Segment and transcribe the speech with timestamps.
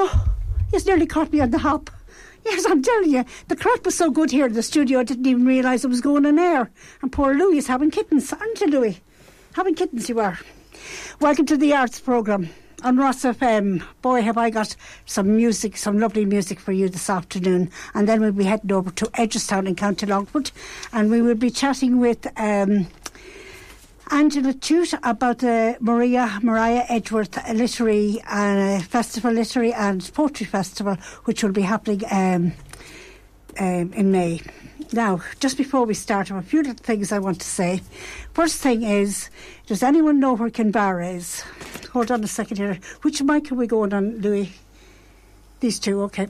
[0.00, 0.28] Oh,
[0.70, 1.90] he's nearly caught me on the hop.
[2.44, 5.26] Yes, I'm telling you, the crack was so good here in the studio, I didn't
[5.26, 6.70] even realise it was going on air.
[7.02, 9.00] And poor Louis is having kittens, aren't you, Louis?
[9.54, 10.38] Having kittens, you are.
[11.20, 12.48] Welcome to the Arts Programme
[12.84, 13.82] on Ros FM.
[14.00, 17.68] Boy, have I got some music, some lovely music for you this afternoon.
[17.92, 20.52] And then we'll be heading over to Edgeworthstown in County Longford,
[20.92, 22.24] and we will be chatting with.
[22.38, 22.86] Um,
[24.10, 31.42] Angela Tuite about the Maria Mariah Edgeworth Literary uh, Festival, Literary and Poetry Festival, which
[31.42, 32.52] will be happening um,
[33.58, 34.40] um, in May.
[34.92, 37.82] Now, just before we start, I have a few little things I want to say.
[38.32, 39.28] First thing is,
[39.66, 41.42] does anyone know where Kinvara is?
[41.92, 42.78] Hold on a second here.
[43.02, 44.52] Which mic are we going on, Louis?
[45.60, 46.28] These two, okay.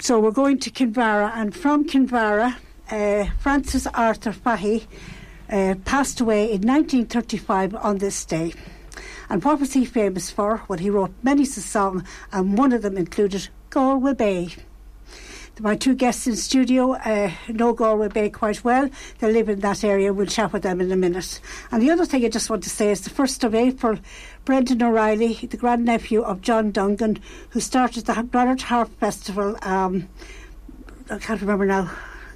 [0.00, 2.56] So we're going to Kinvara, and from Kinvara,
[2.90, 4.86] uh, Francis Arthur Fahy
[5.52, 8.54] uh, passed away in 1935 on this day.
[9.28, 10.62] And what was he famous for?
[10.66, 12.02] Well, he wrote many songs,
[12.32, 14.48] and one of them included Galway Bay.
[15.60, 18.88] My two guests in studio uh, know Galway Bay quite well.
[19.18, 20.12] They live in that area.
[20.12, 21.40] We'll chat with them in a minute.
[21.70, 23.98] And the other thing I just want to say is the 1st of April,
[24.44, 30.08] Brendan O'Reilly, the grandnephew of John Dungan, who started the Granard Harp Festival, um,
[31.10, 31.90] I can't remember now,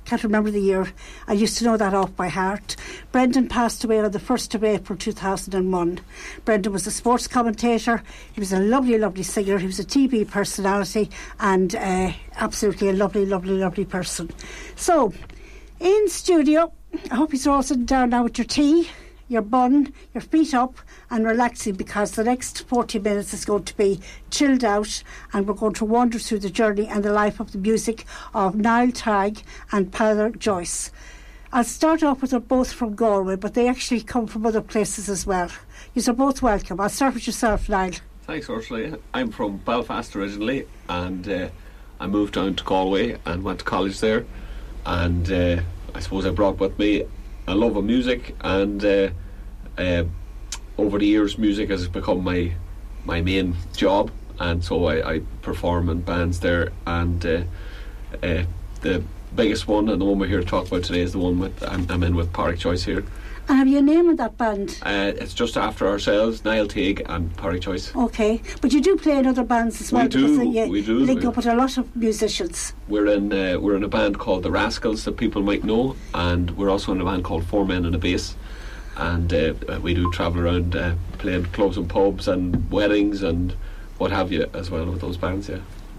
[0.06, 0.86] can't remember the year.
[1.26, 2.76] I used to know that off by heart.
[3.10, 6.00] Brendan passed away on the 1st of April 2001.
[6.44, 8.02] Brendan was a sports commentator.
[8.32, 9.58] He was a lovely, lovely singer.
[9.58, 14.30] He was a TV personality and uh, absolutely a lovely, lovely, lovely person.
[14.76, 15.12] So,
[15.80, 16.72] in studio,
[17.10, 18.88] I hope you're all sitting down now with your tea
[19.28, 20.78] your bun, your feet up,
[21.10, 25.54] and relaxing because the next 40 minutes is going to be chilled out and we're
[25.54, 28.04] going to wander through the journey and the life of the music
[28.34, 30.90] of Niall Teague and Peadar Joyce.
[31.52, 35.08] I'll start off with them both from Galway, but they actually come from other places
[35.08, 35.50] as well.
[35.94, 36.80] You're both welcome.
[36.80, 37.92] I'll start with yourself, Niall.
[38.24, 38.98] Thanks, Ursula.
[39.14, 41.48] I'm from Belfast originally, and uh,
[42.00, 44.26] I moved down to Galway and went to college there.
[44.84, 45.62] And uh,
[45.94, 47.04] I suppose I brought with me
[47.46, 49.10] a love of music, and uh,
[49.78, 50.04] uh,
[50.78, 52.52] over the years, music has become my
[53.04, 56.72] my main job, and so I, I perform in bands there.
[56.86, 57.42] And uh,
[58.22, 58.44] uh,
[58.80, 59.02] the
[59.34, 61.62] biggest one, and the one we're here to talk about today, is the one with
[61.62, 63.04] I'm, I'm in with Pádraic Joyce here.
[63.48, 64.80] And have you a name of that band?
[64.82, 67.94] Uh, it's just after ourselves, Niall Teague and Pádraic Joyce.
[67.94, 70.02] Okay, but you do play in other bands as well.
[70.02, 70.38] We do.
[70.38, 70.98] Because, uh, we do.
[70.98, 72.72] Link up with a lot of musicians.
[72.88, 76.50] We're in uh, we're in a band called the Rascals that people might know, and
[76.56, 78.34] we're also in a band called Four Men and a Bass.
[78.96, 83.54] And uh, we do travel around uh, playing clubs and pubs and weddings and
[83.98, 85.48] what have you as well with those bands.
[85.48, 85.58] Yeah.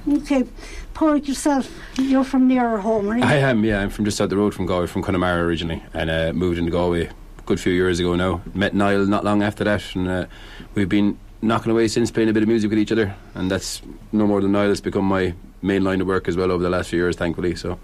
[0.09, 0.45] Okay,
[0.93, 3.23] Pádraic yourself, you're from nearer home, right?
[3.23, 3.81] I am, yeah.
[3.81, 6.71] I'm from just out the road from Galway, from Connemara originally, and uh, moved into
[6.71, 7.09] Galway
[7.47, 8.41] good few years ago now.
[8.53, 10.25] Met Niall not long after that, and uh,
[10.75, 13.81] we've been knocking away since playing a bit of music with each other, and that's
[14.11, 14.69] no more than Niall.
[14.69, 17.55] It's become my main line of work as well over the last few years, thankfully.
[17.55, 17.79] So.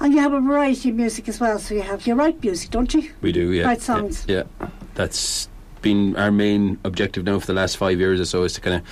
[0.00, 1.58] And you have a variety of music as well.
[1.58, 3.12] So you have you write music, don't you?
[3.20, 3.64] We do, yeah.
[3.64, 4.24] Write songs.
[4.26, 4.68] Yeah, yeah.
[4.94, 5.48] that's
[5.82, 8.76] been our main objective now for the last five years or so is to kind
[8.76, 8.82] of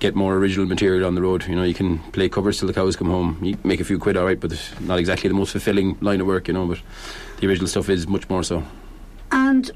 [0.00, 1.46] get more original material on the road.
[1.46, 3.38] You know, you can play covers till the cows come home.
[3.40, 6.20] You make a few quid, all right, but it's not exactly the most fulfilling line
[6.20, 6.66] of work, you know.
[6.66, 6.80] But
[7.38, 8.64] the original stuff is much more so.
[9.32, 9.70] And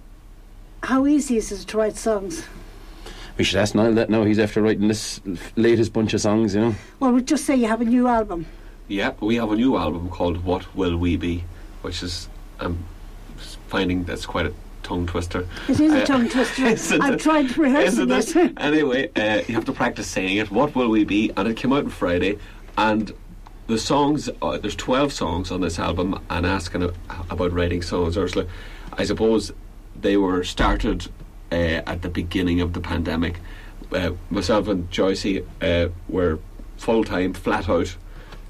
[0.82, 2.44] how easy is it to write songs?
[3.36, 4.24] We should ask Niall that now.
[4.24, 5.20] He's after writing this
[5.56, 6.74] latest bunch of songs, you know.
[7.00, 8.46] Well, we'll just say you have a new album.
[8.86, 11.44] Yeah, we have a new album called What Will We Be,
[11.82, 12.28] which is
[12.60, 12.84] I'm
[13.68, 15.48] finding that's quite a tongue twister.
[15.68, 16.64] It is a uh, tongue twister.
[17.02, 18.52] I've tried to rehearse it.
[18.58, 20.50] anyway, uh, you have to practice saying it.
[20.50, 21.32] What will we be?
[21.36, 22.38] And it came out on Friday,
[22.78, 23.12] and
[23.66, 24.28] the songs.
[24.42, 26.90] Uh, there's 12 songs on this album, and asking
[27.30, 28.46] about writing songs, Ursula.
[28.96, 29.52] I suppose
[30.00, 31.08] they were started
[31.50, 33.40] uh, at the beginning of the pandemic.
[33.92, 36.38] Uh, myself and Joycey uh, were
[36.76, 37.96] full time, flat out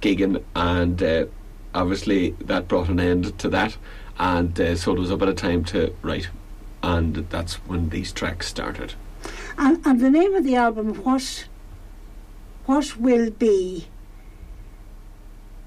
[0.00, 1.26] gigging, and uh,
[1.74, 3.76] obviously that brought an end to that.
[4.18, 6.28] And uh, so there was a bit of time to write,
[6.82, 8.94] and that's when these tracks started.
[9.58, 11.46] And, and the name of the album, what,
[12.66, 13.86] what will be?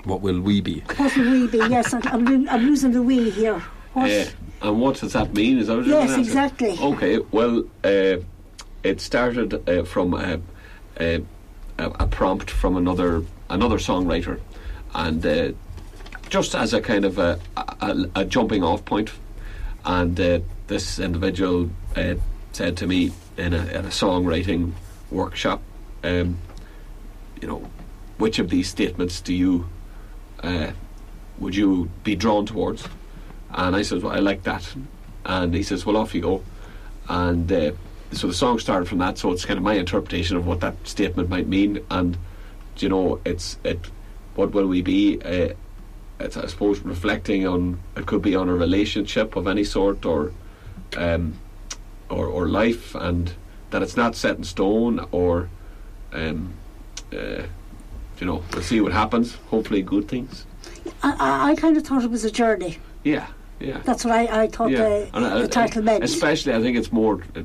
[0.04, 0.84] What will we be?
[0.96, 1.58] What will we be?
[1.58, 3.60] Yes, I'm, I'm losing the we here.
[3.94, 4.36] What?
[4.62, 5.60] And what does that mean?
[5.60, 6.78] Is that what yes, exactly.
[6.80, 8.18] Okay, well, uh,
[8.84, 10.40] it started uh, from a,
[11.00, 11.22] a,
[11.78, 14.40] a, prompt from another another songwriter,
[14.96, 15.52] and uh,
[16.30, 19.12] just as a kind of a, a, a jumping off point,
[19.86, 22.16] and uh, this individual uh,
[22.52, 24.74] said to me in a, in a songwriting
[25.12, 25.62] workshop,
[26.04, 26.38] um,
[27.42, 27.70] you know,
[28.18, 29.70] which of these statements do you
[30.42, 30.72] uh,
[31.40, 32.88] would you be drawn towards?
[33.52, 34.76] And I says, well, I like that.
[35.26, 36.44] And he says, well, off you go.
[37.10, 37.72] And uh,
[38.12, 39.18] so the song started from that.
[39.18, 42.18] So it's kind of my interpretation of what that statement might mean, and
[42.78, 43.80] you know, it's it.
[44.36, 45.20] What will we be?
[45.22, 45.54] Uh,
[46.20, 50.32] it's I suppose reflecting on it could be on a relationship of any sort or
[50.96, 51.38] um,
[52.10, 53.34] or or life, and
[53.72, 55.50] that it's not set in stone or
[56.14, 56.54] um,
[57.14, 57.44] uh,
[58.20, 59.36] you know we'll see what happens.
[59.50, 60.46] Hopefully, good things.
[61.04, 62.78] I, I, I kind of thought it was a journey.
[63.04, 63.28] Yeah,
[63.60, 63.80] yeah.
[63.84, 66.04] That's what I, I thought the, And, uh, the title meant.
[66.04, 67.40] Especially, I think it's more uh,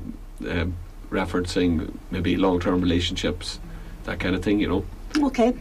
[0.51, 0.75] um,
[1.11, 3.61] referencing maybe long-term relationships,
[4.05, 4.61] that kind of thing.
[4.61, 4.85] You know.
[5.29, 5.55] Okay.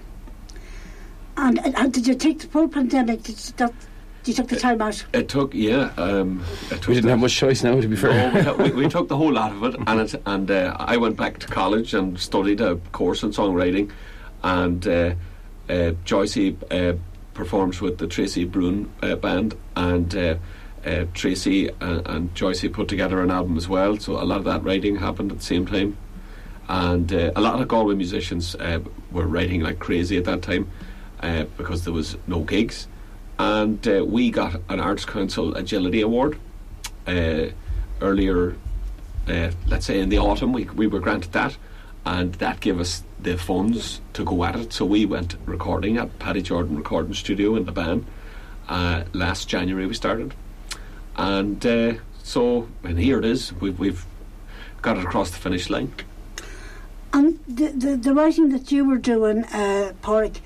[1.38, 3.24] And, and, and did you take the full pandemic?
[3.24, 3.74] Did you, that,
[4.26, 5.04] you took the time out?
[5.14, 5.92] It took, yeah.
[5.98, 8.44] Um, it took We didn't the- have much choice now, to be fair.
[8.44, 10.98] No, we, we, we took the whole lot of it, and it, and uh, I
[10.98, 13.92] went back to college and studied a course in songwriting,
[14.44, 15.14] and uh,
[15.70, 16.98] uh, Joycey uh,
[17.34, 20.36] performs with the Tracy Brune uh, band, and uh,
[20.86, 23.98] uh, Tracy and, and Joycey put together an album as well.
[23.98, 25.98] So a lot of that writing happened at the same time,
[26.68, 28.80] and uh, a lot of Galway musicians uh,
[29.12, 30.70] were writing like crazy at that time
[31.22, 32.88] uh, because there was no gigs,
[33.40, 36.38] and uh, we got an Arts Council Agility Award
[37.08, 37.48] uh,
[38.02, 38.56] earlier,
[39.28, 41.58] uh, let's say in the autumn, we, we were granted that,
[42.06, 44.74] and that gave us the funds to go at it.
[44.74, 48.06] So we went recording at Paddy Jordan Recording Studio in the band.
[48.68, 50.34] Uh, last January we started,
[51.18, 53.54] and uh, so and here it is.
[53.54, 54.06] We've we've
[54.82, 55.94] got it across the finish line.
[57.14, 60.38] And the, the, the writing that you were doing, uh, Pádraic,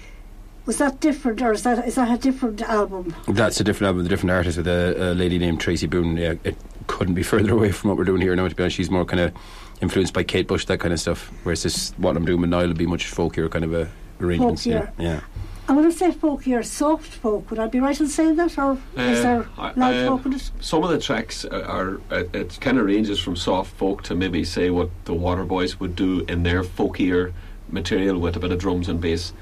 [0.65, 3.15] was that different, or is that is that a different album?
[3.27, 6.17] That's a different album, with a different artist with a, a lady named Tracy Boone.
[6.17, 6.57] Yeah, it
[6.87, 8.47] couldn't be further away from what we're doing here now.
[8.47, 9.33] To be honest, she's more kind of
[9.81, 11.31] influenced by Kate Bush, that kind of stuff.
[11.43, 13.89] Whereas this, what I'm doing with Niall, will be much folkier kind of a
[14.21, 14.65] arrangements.
[14.65, 14.91] Yeah, Folkier.
[14.99, 15.19] yeah.
[15.67, 17.49] And when I say folk, you're soft folk.
[17.49, 20.25] Would I be right in saying that, or is Uh, there I- loud uh, folk
[20.27, 20.51] in it?
[20.59, 24.15] Some of the tracks are, are uh, it kind of ranges from soft folk to
[24.15, 27.33] maybe say what the Waterboys would do in their folkier
[27.69, 29.33] material with a bit of drums and bass.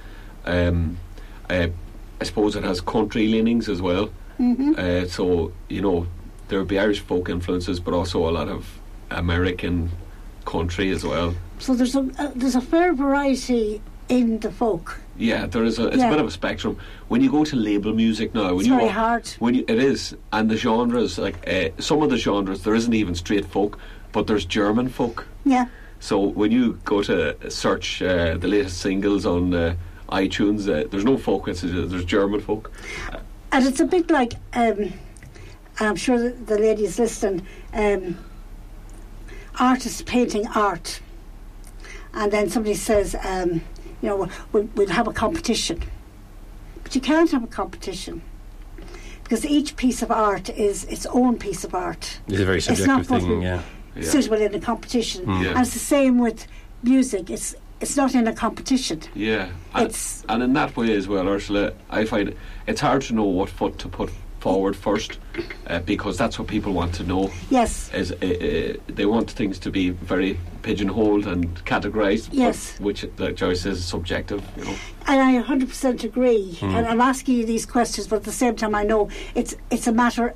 [0.46, 0.98] Um,
[1.50, 1.68] uh,
[2.22, 4.10] I suppose it has country leanings as well.
[4.40, 4.74] Mm-hmm.
[4.78, 6.08] Uh, so you know
[6.48, 8.80] there would be Irish folk influences, but also a lot of
[9.12, 9.92] American
[10.46, 11.34] country as well.
[11.60, 15.00] So there's a uh, there's a fair variety in the folk.
[15.18, 16.08] Yeah, there is a it's Yeah.
[16.08, 16.78] a bit of a spectrum.
[17.08, 19.28] When you go to label music now, when It's you very walk- hard.
[19.40, 22.94] When you, it is, and the genres like uh, some of the genres there isn't
[22.94, 23.78] even straight folk,
[24.12, 25.26] but there's German folk.
[25.46, 25.66] Yeah.
[26.00, 29.76] So when you go to search uh, the latest singles on uh,
[30.10, 31.48] iTunes, uh, there's no folk.
[31.48, 32.72] It's, there's German folk.
[33.54, 34.92] And it's a bit like, um,
[35.80, 38.18] I'm sure the ladies listening, um,
[39.60, 41.00] artists painting art.
[42.14, 43.62] And then somebody says, um,
[44.02, 45.82] you know, we'll, we'll have a competition.
[46.84, 48.22] But you can't have a competition.
[49.24, 52.64] Because each piece of art is its own piece of art, It's a very not
[52.64, 53.40] subjective supposed to thing.
[53.40, 53.62] be- Yeah,
[53.96, 54.04] Yeah.
[54.04, 55.26] suitable in a competition.
[55.26, 55.44] Mm.
[55.44, 55.50] Yeah.
[55.52, 56.46] And it's the same with
[56.84, 57.30] music.
[57.30, 59.02] It's it's not in a competition.
[59.14, 62.34] Yeah, and, It's- and in that way as well, Ursula, I find
[62.66, 64.10] it's hard to know what foot to put
[64.44, 65.20] forward first,
[65.68, 67.32] uh, because that's what people want to know.
[67.50, 67.90] Yes.
[67.94, 72.78] Is uh, uh, they want things to be very pigeonholed and categorised, but Yes.
[72.80, 74.42] which, like Joyce says, is subjective.
[74.58, 74.76] You know.
[75.08, 76.58] And I 100% agree.
[76.62, 79.02] And I'm asking you these questions, but at the same time, I know
[79.34, 80.34] it's it's a matter,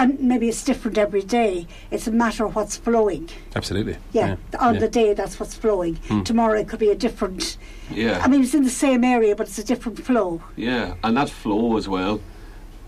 [0.00, 1.66] and maybe it's different every day.
[1.90, 3.28] It's a matter of what's flowing.
[3.58, 3.96] absolutely.
[4.12, 4.80] Yeah, on yeah.
[4.84, 5.94] the day, that's what's flowing.
[6.24, 7.58] Tomorrow, it could be a different.
[7.90, 10.40] Yeah, I mean, it's in the same area, but it's a different flow.
[10.56, 12.18] yeah, and that flow as well.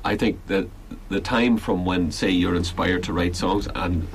[0.07, 0.69] I think that
[1.09, 4.07] the time from when, say, you're inspired to write songs and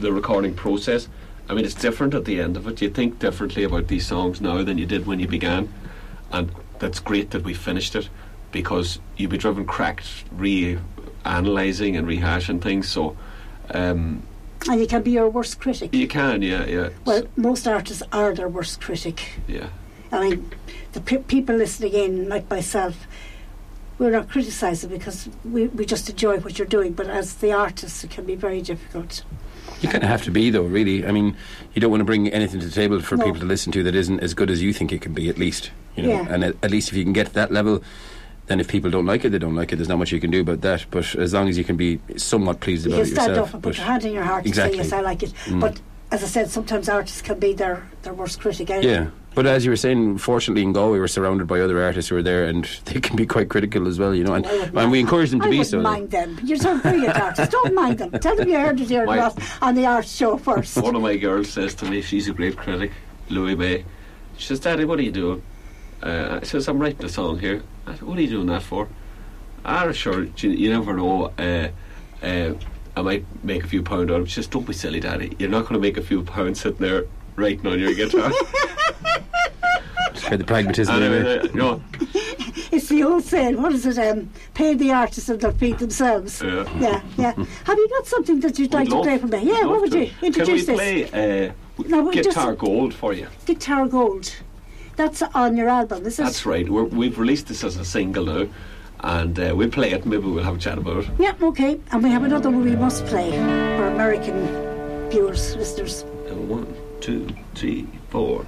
[0.00, 1.08] the recording process,
[1.48, 2.80] I mean, it's different at the end of it.
[2.80, 5.68] You think differently about these songs now than you did when you began,
[6.30, 8.08] and that's great that we finished it
[8.52, 12.88] because you'd be driven cracked re-analysing and rehashing things.
[12.88, 13.16] So
[13.74, 14.22] um,
[14.68, 15.92] And you can be your worst critic.
[15.92, 19.40] you can, yeah, yeah, Well, most artists are their worst critic.
[19.48, 19.70] yeah,
[20.12, 20.50] I mean,
[20.92, 22.94] the pe- people listening in, like myself,
[24.00, 28.02] we're not criticising because we, we just enjoy what you're doing, but as the artist,
[28.02, 29.22] it can be very difficult.
[29.82, 31.06] You kind of have to be, though, really.
[31.06, 31.36] I mean,
[31.74, 33.26] you don't want to bring anything to the table for No.
[33.26, 35.36] people to listen to that isn't as good as you think it can be, at
[35.38, 35.70] least.
[35.96, 36.26] You know, Yeah.
[36.30, 37.82] and at, at least if you can get to that level,
[38.46, 39.76] then if people don't like it, they don't like it.
[39.76, 40.86] There's not much you can do about that.
[40.90, 43.54] But as long as you can be somewhat pleased You about it stand yourself, up
[43.54, 44.78] and put your hand in your heart Exactly.
[44.78, 45.32] and say, yes, I like it.
[45.44, 45.60] Mm.
[45.60, 45.78] But
[46.12, 48.70] as I said, sometimes artists can be their, their worst critic.
[48.70, 48.92] anyway.
[48.92, 49.10] yeah.
[49.32, 52.22] But as you were saying, fortunately in Galway, we're surrounded by other artists who are
[52.22, 54.12] there, and they can be quite critical as well.
[54.12, 55.80] You know, and, I wouldn't and we encourage them to I be wouldn't so.
[55.82, 56.38] mind them.
[56.42, 57.52] You're so brilliant artists.
[57.52, 58.10] Don't mind them.
[58.12, 59.34] Tell them you heard it here My- on
[59.76, 60.76] the- on art show first.
[60.78, 62.90] One of my girls says to me, she's a great critic,
[63.28, 63.84] Louis May.
[64.36, 65.42] She says, Daddy, what are you doing?
[66.02, 67.62] Uh, I says, I'm writing a song here.
[67.86, 68.88] I said, what are you doing that for?
[69.64, 71.32] Ah, sure, you, you never know.
[71.38, 71.68] Uh,
[72.24, 72.54] uh,
[72.96, 74.26] I might make a few pound on it.
[74.26, 75.36] Just don't be silly, Daddy.
[75.38, 77.06] You're not going to make a few pounds sitting there
[77.36, 78.30] writing on your guitar.
[80.12, 81.38] Just for the pragmatism and, anyway.
[81.38, 81.82] uh, you
[82.72, 83.98] It's the old saying, what is it?
[83.98, 86.40] Um, pay the artists and they'll feed themselves.
[86.42, 86.68] Yeah.
[86.78, 87.32] yeah, yeah.
[87.64, 89.42] Have you got something that you'd like we'd to love- play for me?
[89.44, 90.06] Yeah, what would to.
[90.06, 91.10] you introduce Can we this?
[91.10, 91.52] play uh,
[91.88, 93.28] No, we just- Guitar Gold for you?
[93.46, 94.34] Guitar Gold.
[94.96, 96.24] That's on your album, is it?
[96.24, 96.68] That's right.
[96.68, 98.46] We're, we've released this as a single now,
[99.02, 100.06] and uh, we'll play it.
[100.06, 101.10] Maybe we'll have a chat about it.
[101.18, 101.80] Yeah, okay.
[101.92, 106.04] And we have another one we must play for American viewers, listeners.
[106.30, 108.44] One, two, three, four.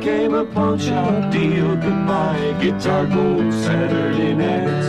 [0.00, 1.76] Became a punch out deal.
[1.76, 4.86] Goodbye, guitar gold Saturday nights.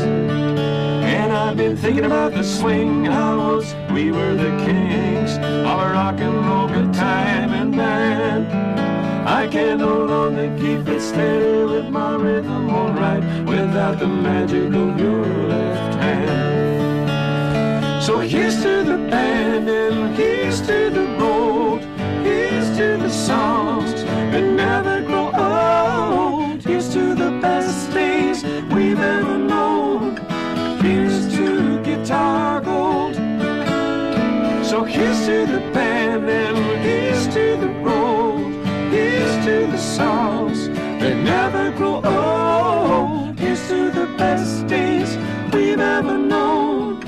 [1.18, 3.76] And I've been thinking about the swing house.
[3.92, 8.48] We were the kings of a rock and roll good time and band.
[9.28, 14.98] I can no longer keep it steady with my rhythm alright without the magic of
[14.98, 17.22] your left hand.
[18.02, 21.82] So here's to the band and here's to the road.
[22.24, 23.92] Here's to the songs
[24.32, 25.01] that never
[34.86, 38.52] Here's to the band and here's to the road.
[38.92, 43.40] Here's to the songs that never grow old.
[43.40, 45.18] Here's to the best days
[45.54, 47.02] we've ever known.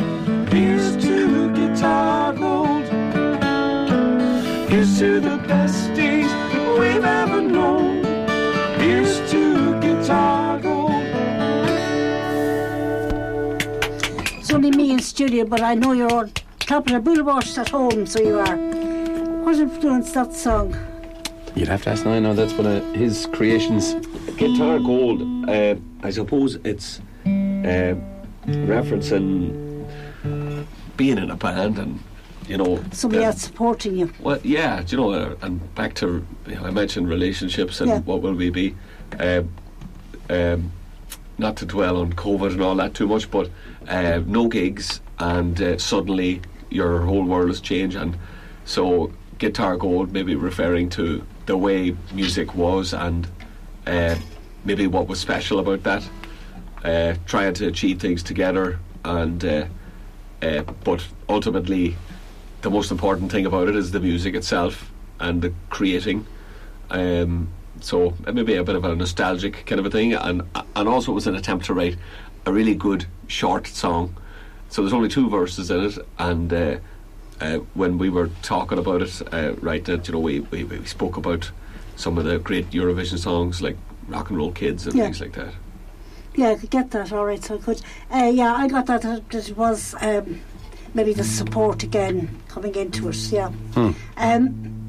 [0.48, 2.86] Here's to guitar gold.
[4.70, 6.32] Here's to the best days
[6.80, 8.03] we've ever known.
[8.80, 10.92] Here's to guitar gold.
[14.39, 16.32] It's only me in studio, but I know you're on
[16.67, 18.55] the boulevard at home, so you are.
[19.43, 20.75] What influenced that song?
[21.55, 22.22] You'd have to ask Niall.
[22.22, 23.93] No, that's one of his creations.
[24.38, 27.96] Guitar Gold, uh, I suppose it's uh,
[28.48, 29.86] referencing
[30.98, 32.00] being in a band and,
[32.48, 32.84] you know.
[32.91, 34.12] Somebody the- else supporting you.
[34.20, 37.89] Well, yeah, do you know, uh, and back to, you know, I mentioned relationships and
[37.89, 38.00] Yeah.
[38.00, 38.75] what will we be.
[39.20, 39.50] Um,
[40.29, 40.72] um,
[41.38, 43.50] not to dwell on COVID and all that too much, but
[43.88, 46.41] uh, no gigs, and uh, suddenly
[46.74, 47.96] your whole world has changed.
[47.96, 48.18] And
[48.65, 53.27] so, Guitar Gold, maybe referring to the way music was and
[53.86, 54.15] uh,
[54.63, 56.10] maybe what was special about that.
[56.84, 59.65] Uh, trying to achieve things together, and uh,
[60.42, 61.96] uh, but ultimately,
[62.62, 66.25] the most important thing about it is the music itself and the creating.
[66.89, 67.48] Um,
[67.80, 70.42] so it may be a bit of a nostalgic kind of a thing, and
[70.75, 71.98] and also it was an attempt to write
[72.46, 74.15] a really good short song.
[74.74, 76.77] So there's only two verses in it, and uh,
[77.39, 80.84] uh, when we were talking about it, uh, right, that you know we, we we
[80.86, 81.51] spoke about
[81.96, 83.77] some of the great Eurovision songs like
[84.08, 85.03] Rock and Roll Kids and Yeah.
[85.03, 85.53] things like that.
[86.34, 87.13] Yeah, I could get that.
[87.13, 87.84] All right, so I could.
[88.12, 89.03] Uh, yeah, I got that.
[89.03, 90.42] That it was um,
[90.96, 93.32] maybe the support again coming into it.
[93.32, 93.51] Yeah.
[94.18, 94.83] Um,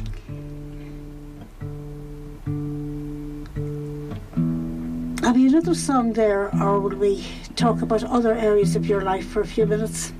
[5.25, 7.25] have you another song there, or will we
[7.57, 10.12] talk about other areas of your life for a few minutes?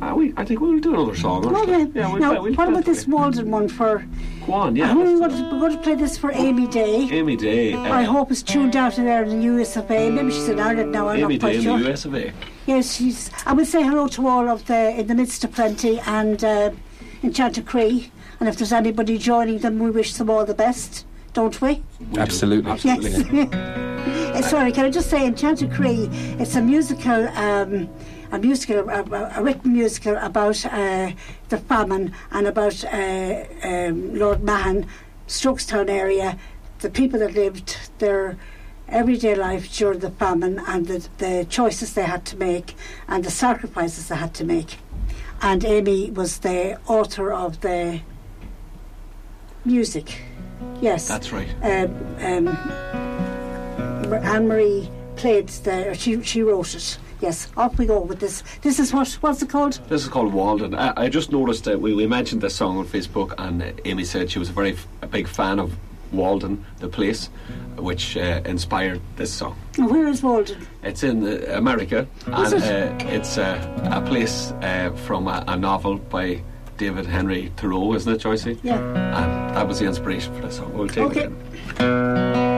[0.00, 1.46] Uh, we, I think we'll do another song.
[1.46, 1.86] Okay.
[1.94, 3.06] Yeah, we'll now, play, we'll what about this.
[3.06, 4.06] Walden one for?
[4.46, 4.94] Go on, yeah.
[4.94, 7.06] we're, going to, we're going to play this for Amy Day.
[7.10, 7.74] Amy Day.
[7.74, 10.10] Uh, I hope it's tuned out in there in the US of A.
[10.10, 11.08] Maybe she's in Ireland now.
[11.08, 11.78] I'm Amy not quite Day in sure.
[11.78, 12.32] the US of A.
[12.64, 13.30] Yes, she's.
[13.44, 16.70] I would say hello to all of the in the midst of plenty and uh,
[17.22, 18.10] in Chanticree.
[18.38, 21.04] And if there's anybody joining them, we wish them all the best,
[21.34, 21.82] don't we?
[21.98, 22.20] We do.
[22.20, 22.70] Absolutely.
[22.70, 24.10] Absolutely.
[24.48, 26.08] Sorry, can I just say in Chanticree,
[26.40, 27.88] it's a musical, um,
[28.32, 31.12] a musical, a, a- a written musical about uh,
[31.50, 34.86] the famine and about uh, um, Lord Mahon,
[35.28, 36.36] Strokestown area,
[36.80, 38.36] the people that lived, their
[38.88, 42.74] everyday life during the famine and the, the choices they had to make
[43.06, 44.78] and the sacrifices they had to make.
[45.42, 48.00] And Amy was the author of the
[49.64, 50.22] music.
[50.80, 51.06] Yes.
[51.06, 51.48] That's right.
[51.62, 52.16] um,
[52.48, 53.09] um,
[54.18, 55.94] Anne Marie played the.
[55.94, 56.98] She she wrote it.
[57.20, 57.48] Yes.
[57.56, 58.42] Off we go with this.
[58.62, 59.78] This is what what's it called?
[59.88, 60.74] This is called Walden.
[60.74, 64.04] I, I just noticed that we, we mentioned this song on Facebook, and uh, Amy
[64.04, 65.74] said she was a very f- a big fan of
[66.12, 67.28] Walden, the place,
[67.76, 69.54] which uh, inspired this song.
[69.76, 70.66] Where is Walden?
[70.82, 72.06] It's in uh, America,
[72.38, 73.06] Is and it?
[73.06, 76.42] uh, it's uh, a place uh, from a, a novel by
[76.78, 78.58] David Henry Thoreau, isn't it, Joycey?
[78.62, 78.78] Yeah.
[78.80, 80.72] And that was the inspiration for this song.
[80.72, 81.24] We'll take Okay.
[81.26, 81.80] it.
[81.80, 82.49] in.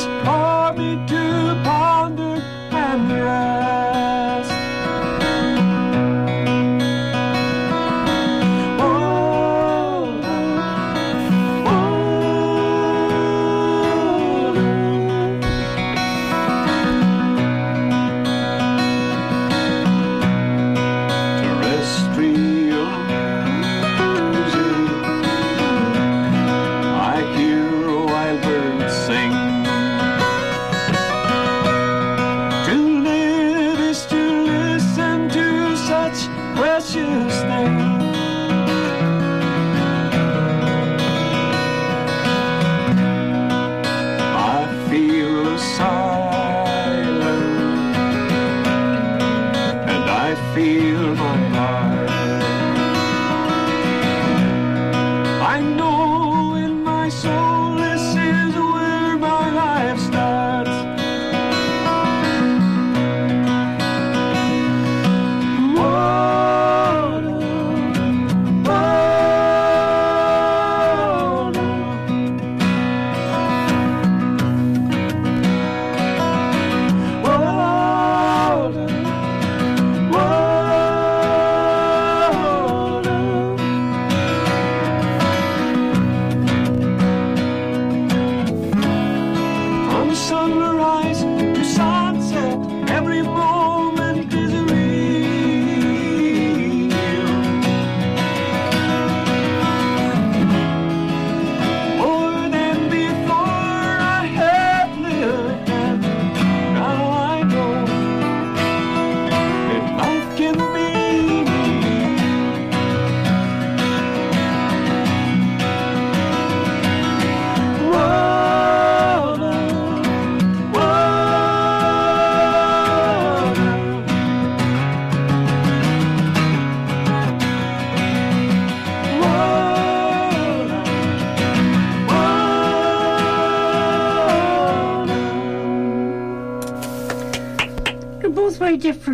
[0.00, 0.39] Simple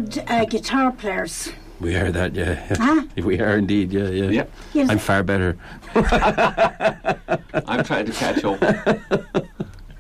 [0.07, 1.53] very different uh, guitar players.
[1.79, 2.75] We are that, yeah.
[2.77, 3.03] Huh?
[3.17, 4.31] we are indeed, yeah, yeah.
[4.31, 4.89] Yeah, Yes.
[4.91, 5.59] I'm far better.
[5.95, 8.59] I'm trying to catch up.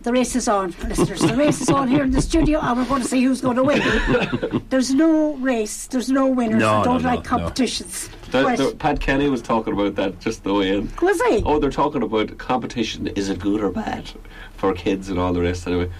[0.02, 1.20] The race is on, listeners.
[1.20, 3.56] The race is on here in the studio, and we're going to see who's going
[3.56, 4.62] to win.
[4.70, 5.88] There's no race.
[5.88, 6.60] There's no winners.
[6.60, 7.38] No, I don't no, like no, no.
[7.38, 8.08] competitions.
[8.30, 8.56] The- Right.
[8.58, 10.90] the- Pat Kenny was talking about that just the way in.
[11.02, 11.42] Was he?
[11.44, 13.08] Oh, they're talking about competition.
[13.08, 14.10] Is it good or bad
[14.56, 15.66] for kids and all the rest?
[15.66, 15.90] Anyway,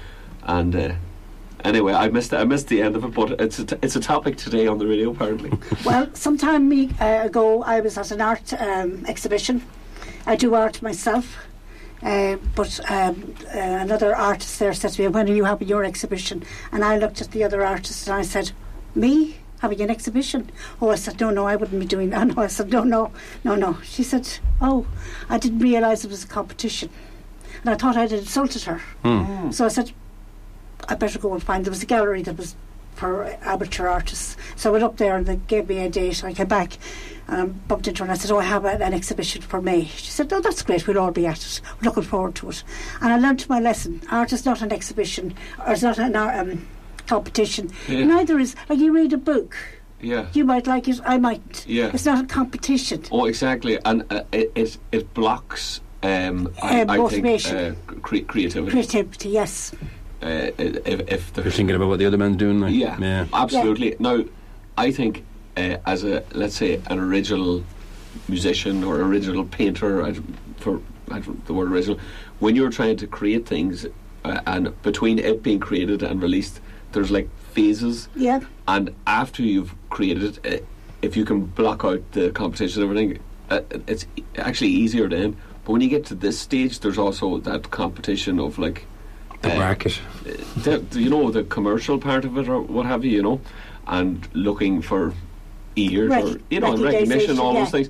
[0.45, 0.95] and uh,
[1.67, 4.01] anyway, I missed I missed the end of it, but it's a t- it's a
[4.01, 5.51] topic today on the radio apparently.
[5.85, 9.63] Well, some time uh, ago, I was at an art um, exhibition.
[10.27, 11.37] I do art myself.
[12.03, 15.85] Uh, but um, uh, another artist there said to me, When are you having your
[15.85, 16.43] exhibition?
[16.71, 18.53] And I looked at the other artist and I said,
[18.95, 19.37] Me?
[19.61, 20.51] Having an exhibition?
[20.81, 22.27] Oh, I said, No, no, I wouldn't be doing that.
[22.37, 23.13] No, I said, No, no,
[23.45, 23.79] no, no.
[23.83, 24.29] She said,
[24.61, 24.87] Oh,
[25.29, 26.91] I didn't realise it was a competition.
[27.63, 28.81] And I thought I'd insulted her.
[29.53, 29.93] So I said,
[30.89, 31.65] I better go and find.
[31.65, 32.55] There was a gallery that was
[32.95, 34.37] for amateur artists.
[34.57, 36.25] So I went up there and they gave me a date.
[36.25, 36.79] I came back,
[37.29, 39.85] And I bumped into her and I said, Oh, I have an, exhibition for May.
[39.85, 40.87] She said, Oh, that's great.
[40.87, 41.61] We'll all be at it.
[41.81, 42.63] We're looking forward to it.
[43.03, 44.01] And I learned my lesson.
[44.11, 45.35] Art is not an exhibition,
[45.67, 46.67] or it's not an art, um,
[47.07, 47.71] competition.
[47.87, 48.05] Yeah.
[48.05, 49.55] Neither is, like, you read a book.
[50.01, 50.27] Yeah.
[50.33, 51.67] You might like it, I mightn't.
[51.67, 51.91] Yeah.
[51.93, 53.03] It's not a competition.
[53.11, 55.81] Oh, exactly, and uh, it, it it blocks.
[56.03, 57.73] Um, I, Uh, I think uh,
[58.03, 58.71] cre- creativity.
[58.71, 59.73] Creativity, yes.
[60.27, 62.61] Uh, if, if You're thinking about what the other man's doing.
[62.61, 63.27] Like, yeah, yeah.
[63.33, 63.97] absolutely.
[63.99, 64.25] Now,
[64.77, 65.25] I think
[65.57, 67.65] uh, as a let's say an original
[68.29, 70.15] musician or original painter, I,
[70.59, 71.99] for I don't, the word original,
[72.41, 73.87] when you're trying to create things,
[74.25, 76.61] uh, and between it being created and released,
[76.93, 78.41] there's like phases, Yeah.
[78.67, 80.65] and after you've created it, uh,
[81.03, 85.37] if you can block out the competition and everything, uh, it's actually easier then.
[85.65, 88.87] But when you get to this stage, there's also that competition of like
[89.43, 90.01] The uh, market.
[90.57, 93.41] the, the- you know the commercial part of it or what have you, you know,
[93.87, 95.13] and looking for
[95.77, 97.89] ears or you know and recognition, all recognisation, those things.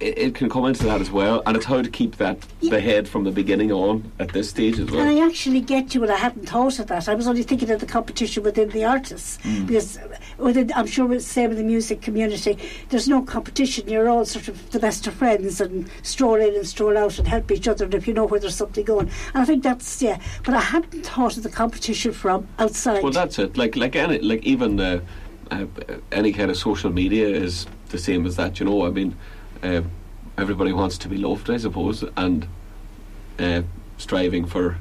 [0.00, 2.70] It, it can come into that as well, and it's how to keep that Yeah.
[2.70, 5.06] the head from the beginning on at this stage as And well.
[5.06, 7.06] I actually get you, and I hadn't thought of that.
[7.06, 9.66] I was only thinking of the competition within the artists, Mm.
[9.66, 9.98] because
[10.40, 12.58] within, I'm sure it's the same in the music community.
[12.88, 13.88] There's no competition.
[13.88, 17.28] You're all sort of the best of friends and stroll in and stroll out and
[17.28, 17.84] help each other.
[17.84, 20.20] And if you know where there's something going, and I think that's yeah.
[20.44, 23.02] But I hadn't thought of the competition from outside.
[23.02, 23.56] Well, that's it.
[23.56, 25.00] Like like any like even uh,
[25.50, 25.66] uh,
[26.12, 28.60] any kind of social media is the same as that.
[28.60, 29.16] You know, I mean,
[29.62, 29.82] uh,
[30.38, 32.46] everybody wants to be loved, I suppose, and
[33.38, 33.62] uh,
[33.98, 34.78] striving for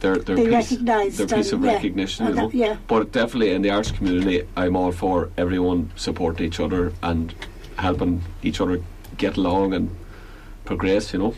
[0.00, 0.70] their their Be piece,
[1.16, 2.26] their piece of yeah, recognition.
[2.26, 2.76] You know, that- yeah.
[2.88, 7.34] but definitely in the arts community, I'm all for everyone supporting each other and
[7.76, 8.82] helping each other
[9.16, 9.90] get along and
[10.64, 11.12] progress.
[11.12, 11.34] You know.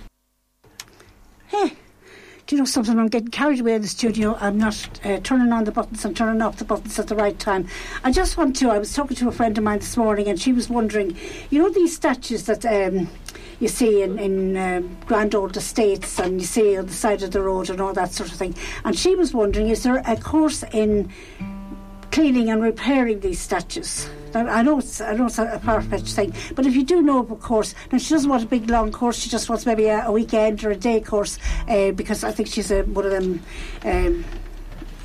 [2.53, 2.99] Do you know something?
[2.99, 4.37] I'm getting carried away in the studio.
[4.39, 7.39] I'm not uh, turning on the buttons and turning off the buttons at the right
[7.39, 7.67] time.
[8.05, 8.69] I just want to.
[8.69, 11.17] I was talking to a friend of mine this morning, and she was wondering,
[11.49, 13.09] you know, these statues that um,
[13.59, 17.31] you see in, in um, grand old estates and you see on the side of
[17.31, 18.55] the road and all that sort of thing.
[18.85, 21.11] And she was wondering, is there a course in
[22.11, 24.07] cleaning and repairing these statues.
[24.35, 27.21] I know it's I know it's a, a far-fetched thing, but if you do know
[27.21, 29.19] of a course, now she doesn't want a big long course.
[29.19, 32.49] She just wants maybe a, a weekend or a day course uh, because I think
[32.49, 33.43] she's a, one of them.
[33.85, 34.25] Um,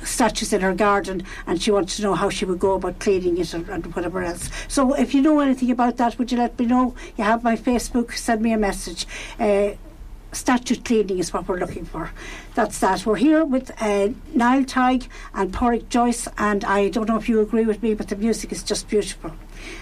[0.04, 3.36] statues in her garden and she wants to know how she would go about cleaning
[3.36, 6.58] it and, and whatever else so if you know anything about that would you let
[6.58, 9.06] me know you have my facebook send me a message
[9.38, 9.70] uh,
[10.32, 12.10] statue cleaning is what we're looking for.
[12.54, 13.06] That's that.
[13.06, 17.40] We're here with uh, Niall Teague and Pádraic Joyce, and I don't know if you
[17.40, 19.32] agree with me, but the music is just beautiful.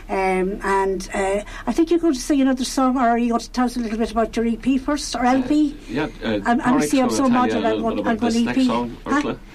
[0.09, 3.41] Um, and uh, I think you're going to sing another song, or are you going
[3.41, 5.77] to tell us a little bit about your EP first, or LP?
[5.89, 8.59] Yeah, uh, I'm- I'm see, I'm so modern, a I want- bit I'm going next
[8.59, 8.67] EP.
[8.67, 8.97] song.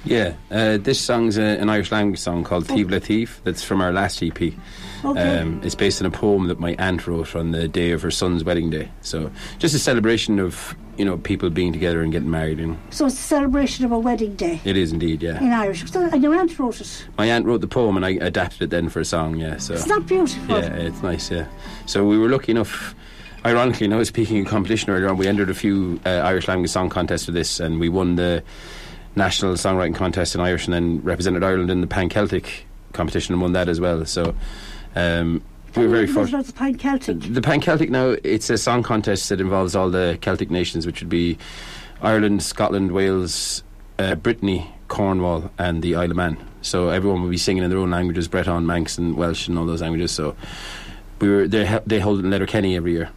[0.04, 3.40] Yeah, uh, this song's a, an Irish language song called Taobh le Taobh.
[3.44, 4.36] That's from our last EP.
[4.42, 5.38] Okay.
[5.40, 8.10] Um, it's based on a poem that my aunt wrote on the day of her
[8.12, 8.90] son's wedding day.
[9.02, 12.58] So just a celebration of you know people being together and getting married.
[12.60, 15.22] Know, So it's a celebration of a wedding day it is indeed.
[15.22, 15.90] Yeah, in Irish.
[15.92, 17.06] So, and your aunt wrote it.
[17.18, 19.36] my aunt wrote the poem and I adapted it then for a song.
[19.36, 20.58] Yeah, so It's not beautiful.
[20.60, 21.30] yeah, it's nice.
[21.30, 21.46] Yeah,
[21.86, 22.96] so we were lucky enough.
[23.46, 26.90] Ironically, now speaking of competition earlier on, we entered a few uh, Irish language song
[26.90, 28.44] contests for this, and we won the
[29.16, 33.42] national songwriting contest in Irish, and then represented Ireland in the Pan Celtic competition and
[33.42, 34.06] won that as well.
[34.06, 34.36] So
[34.96, 35.42] um,
[35.76, 36.46] we were very fortunate.
[36.48, 37.20] the Pine Celtic.
[37.20, 41.02] The Pan Celtic now it's a song contest that involves all the Celtic nations, which
[41.02, 41.38] would be
[42.02, 43.64] Ireland, Scotland, Wales,
[44.00, 46.38] uh, Brittany, Cornwall, and the Isle of Man.
[46.62, 49.66] So everyone will be singing in their own languages: Breton, Manx, and Welsh, and all
[49.66, 50.12] those languages.
[50.12, 50.36] So
[51.20, 53.10] we were they they hold it in Letterkenny every year.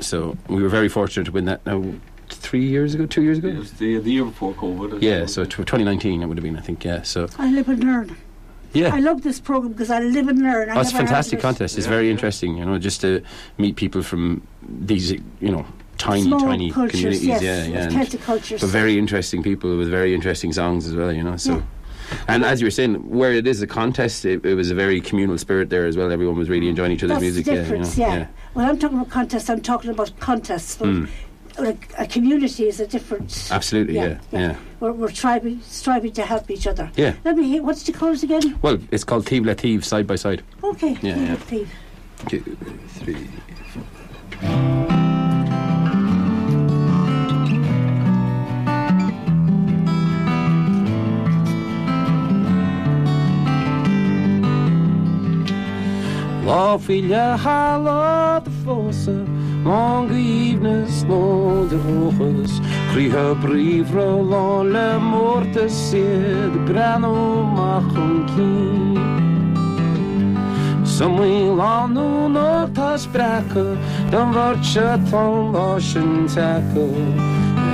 [0.00, 1.64] So we were very fortunate to win that.
[1.66, 1.84] Now
[2.32, 3.48] three years ago, two years ago.
[3.48, 5.02] It was the, the year before COVID.
[5.02, 6.84] Yeah, so tw 2019 it would have been, I think.
[6.84, 8.16] Yeah, so I live in Learn.
[8.72, 8.94] yeah.
[8.94, 10.70] I love this program because I live in Learn.
[10.70, 11.76] I Oh, it's a fantastic contest.
[11.78, 12.12] It's Yeah, very yeah.
[12.12, 13.22] interesting, you know, just to
[13.58, 15.64] meet people from these, you know,
[15.96, 17.26] tiny, Small tiny cultures, communities.
[17.26, 17.82] yes, yeah, yeah.
[17.84, 18.60] and- Celtic cultures.
[18.60, 21.36] but very interesting people with very interesting songs as well, you know.
[21.36, 21.62] So,
[22.28, 25.00] and as you were saying, where it is a contest, it, it was a very
[25.00, 26.10] communal spirit there as well.
[26.12, 27.44] Everyone was really enjoying each other's That's music.
[27.46, 28.26] the yeah, you difference, know, yeah.
[28.54, 30.76] When I'm talking about contests, I'm talking about contests.
[30.76, 31.08] But Mm.
[31.58, 33.48] Like a community is a different.
[33.50, 34.56] Absolutely, yeah, yeah.
[34.80, 36.90] We're, we're striving, striving to help each other.
[36.96, 37.14] Yeah.
[37.24, 37.62] Let me hear.
[37.62, 38.56] What did you call again?
[38.62, 40.42] Well, it's called Taobh le Taobh, side by side.
[40.62, 40.96] Okay.
[41.02, 41.34] Yeah, yeah.
[41.36, 41.68] Thief.
[42.28, 42.40] Two,
[43.00, 43.28] three.
[56.58, 59.12] Lá filha rala de força,
[59.64, 62.60] longa evenas, longe rojas,
[62.92, 68.94] cria brivra, longa morta sede, grano marronquim.
[71.56, 73.78] Láú nó tá sprecha
[74.10, 76.86] don bhar se tá lá sin techa.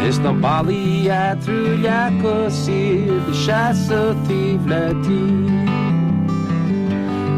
[0.06, 5.53] Is na bailí a trú lecha si de seatíh letí.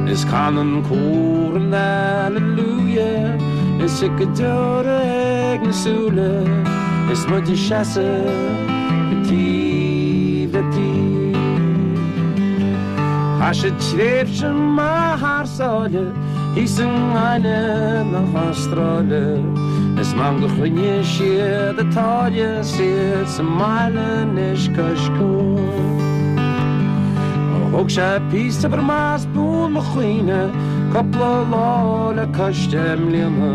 [0.08, 3.34] Is canan cuar an alleluia
[3.82, 5.00] Is go deora
[5.52, 6.46] ag nasúla
[7.10, 8.06] Is mu de seasa
[9.26, 11.32] tí letí.
[13.38, 16.10] Tá sé tréf sem má hááile
[16.54, 19.38] hí san aine na Austrráile
[20.00, 25.30] Is má go chuine siad atáile siad sa maiile is coscó.
[27.70, 27.90] Hoog
[29.76, 30.40] a chuoine
[30.92, 33.52] Coppla lá le costem líana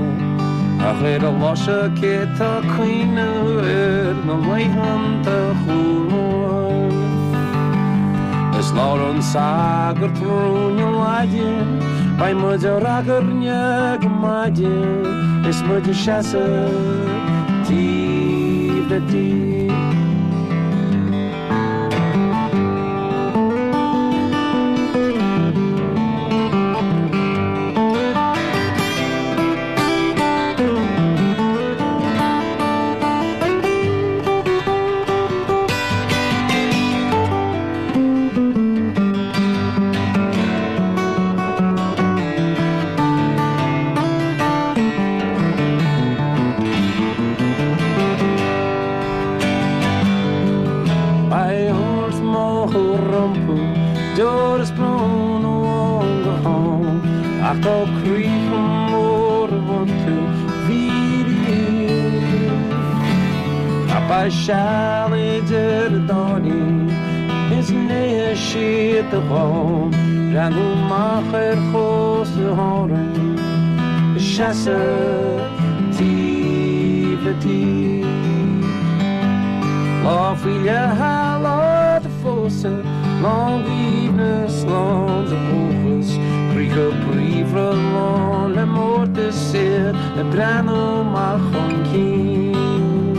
[0.87, 2.15] A réad a láise cé
[2.71, 3.17] chuúin
[8.59, 11.67] Is lá an sagur trúne láidin
[12.17, 12.33] Ba a
[15.49, 15.59] Is
[17.65, 17.85] tí
[18.89, 19.50] go
[70.33, 73.35] رنگو ماخر خوست هارن
[74.17, 74.67] شس
[75.97, 77.71] تیفتی
[80.03, 82.83] Lafie haar de vossen,
[83.21, 86.17] lang liefdes, lang de oogjes.
[86.51, 93.17] Kriegen brieven, lang de moorden zeer, de brennen maar gewoon geen.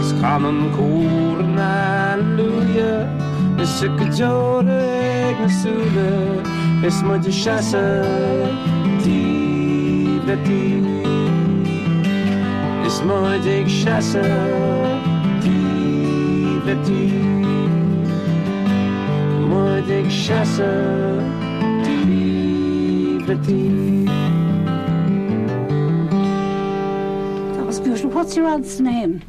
[0.00, 3.08] Schamen koren, halleluja,
[3.56, 4.91] de.
[5.42, 7.84] Cuar na luúja is si go deore ag nasúle is mu de seasa
[9.02, 9.20] tí
[10.26, 10.62] letí
[12.86, 14.22] Is mu ag seasa
[15.42, 15.58] tí
[16.66, 17.02] letí
[19.48, 20.70] Mu ag seasa
[27.56, 28.10] That was beautiful.
[28.10, 29.22] What's your aunt's name?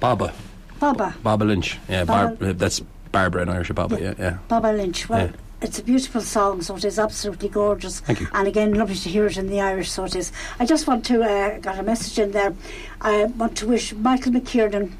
[0.00, 0.32] Baba.
[0.80, 1.14] Baba.
[1.22, 1.78] Baba Lynch.
[1.88, 2.80] Yeah, Baba- Bar- uh, that's
[3.18, 3.70] Barbara in Irish.
[3.72, 3.98] Baba.
[4.00, 4.38] Yeah, yeah.
[4.46, 5.08] Baba Lynch.
[5.08, 5.32] Well, Yeah.
[5.66, 7.98] it's a beautiful song, so it is absolutely gorgeous.
[8.00, 8.28] Thank you.
[8.32, 10.30] And again, lovely to hear it in the Irish, so it is.
[10.60, 12.52] I just want to, uh, got a message in there.
[13.00, 14.92] I want to wish Michael McKiernan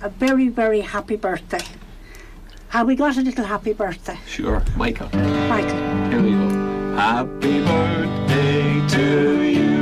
[0.00, 1.64] a very, very happy birthday.
[2.68, 4.18] Have we got a little happy birthday?
[4.26, 5.08] Sure, Michael.
[5.54, 5.80] Michael.
[6.10, 6.48] Here we go.
[6.96, 9.75] Happy birthday to you.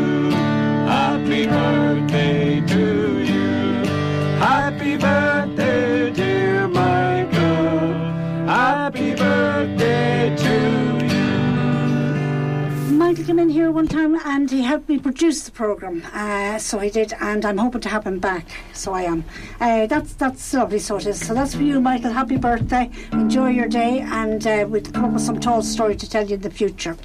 [13.15, 16.03] Michael came in here one time and he helped me produce the programme.
[16.13, 18.45] Uh, so he did, and I'm hoping to have him back.
[18.73, 19.25] So I am.
[19.61, 21.25] Uh, that's that's lovely, so it is.
[21.25, 22.11] So that's for you, Michael.
[22.11, 22.91] Happy birthday.
[23.13, 26.35] Enjoy your day, and uh, we'll come up with some tall story to tell you
[26.35, 26.97] in the future.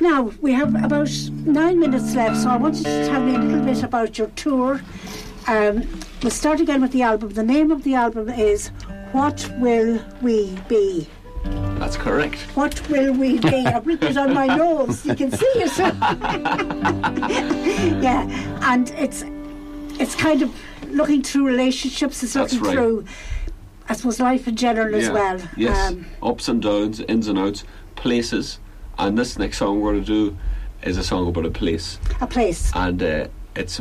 [0.00, 1.10] Now, we have about
[1.44, 4.28] nine minutes left, so I want you to tell me a little bit about your
[4.28, 4.80] tour.
[5.48, 5.84] Um,
[6.22, 7.30] we'll start again with the album.
[7.30, 8.68] The name of the album is
[9.10, 11.08] What Will We Be?
[11.44, 12.38] That's correct.
[12.54, 13.66] What will we be?
[13.66, 15.04] I've written it on my nose.
[15.06, 15.78] You can see it.
[18.02, 19.24] yeah, and it's
[19.98, 20.54] it's kind of
[20.88, 22.22] looking through relationships.
[22.22, 22.74] It's looking right.
[22.74, 23.04] through,
[23.88, 25.40] I suppose, life in general as well.
[25.56, 25.90] Yes.
[25.90, 27.64] Um, Ups and downs, ins and outs,
[27.96, 28.58] places.
[28.98, 30.36] And this next song we're going to do
[30.82, 31.98] is a song about a place.
[32.20, 32.70] a place.
[32.74, 33.80] and uh, it's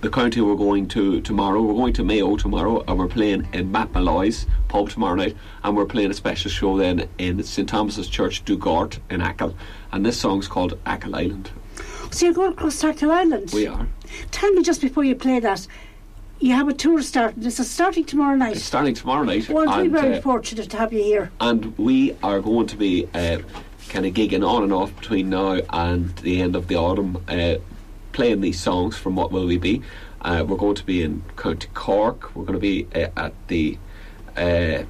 [0.00, 1.60] the county we're going to tomorrow.
[1.60, 5.76] We're going to Mayo tomorrow, and we're playing in Matt Molloy's pub tomorrow night, and
[5.76, 9.54] we're playing a special show then in St Thomas's Church, Dugort in Achill,
[9.92, 11.50] and this song's called Achill Island.
[12.10, 13.50] So you're going across Tackle Island.
[13.52, 13.86] We are.
[14.30, 15.66] Tell me just before you play that,
[16.40, 17.42] you have a tour starting.
[17.42, 18.56] This is starting tomorrow night.
[18.56, 21.30] It's starting tomorrow night, Well, we're very uh, fortunate to have you here.
[21.40, 23.38] and we are going to be uh,
[23.88, 27.56] kind of gigging on and off between now and the end of the autumn, uh,
[28.18, 29.80] playing these songs from What Will We Be.
[30.22, 32.34] Uh, we're going to be in County Cork.
[32.34, 33.78] We're going to be uh, at the.
[34.36, 34.82] Uh,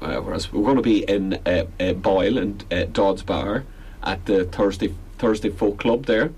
[0.00, 3.64] uh, whereas we're going to be in uh, uh, Boyle and uh, Dodds Bar
[4.02, 6.32] at the Thursday Thursday Folk Club there.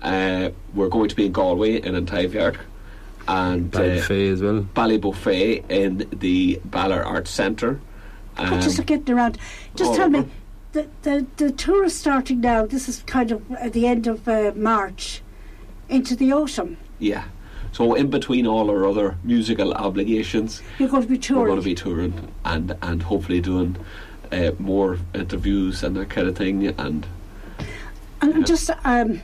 [0.00, 2.58] Uh, we're going to be in Galway and in Antiviark.
[3.26, 4.60] And uh, as well.
[4.72, 7.80] Ballybofey in the Balor Arts Centre.
[8.36, 9.38] But Um, just getting around.
[9.74, 10.28] Just all tell me,
[10.70, 12.64] the, the, the tour is starting now.
[12.64, 15.22] This is kind of at the end of uh, March
[15.90, 16.76] into the autumn.
[16.98, 17.24] yeah.
[17.72, 21.40] So in between all our other musical obligations, You're going to be touring.
[21.42, 23.76] we're going to be touring and and hopefully doing
[24.32, 26.66] uh, more interviews and that kind of thing.
[26.66, 27.06] And
[28.20, 28.42] and yeah.
[28.44, 29.20] just um,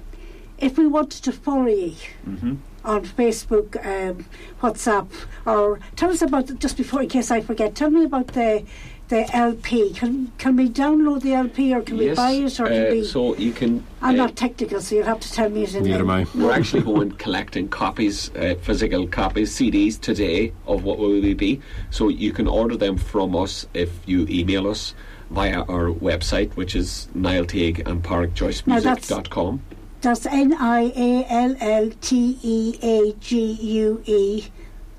[0.58, 2.58] if we wanted to follow you mhm.
[2.84, 4.24] on Facebook, um,
[4.62, 5.08] WhatsApp,
[5.44, 8.64] or tell us about just before, in case I forget, tell me about the
[9.08, 9.92] the LP.
[9.92, 13.04] Can can we download the LP or can we buy it or can uh, we?
[13.04, 13.84] so you can.
[14.02, 16.26] I'm uh, not technical, so you'll have to tell me it in Neither am I.
[16.34, 21.60] We're actually going collecting copies, uh, physical copies, CDs today of what will we be.
[21.90, 24.94] So you can order them from us if you email us
[25.30, 29.62] via our website, which is niallteague and padraicjoycemusic.com.
[30.00, 34.44] That's N I A L L T E A G U E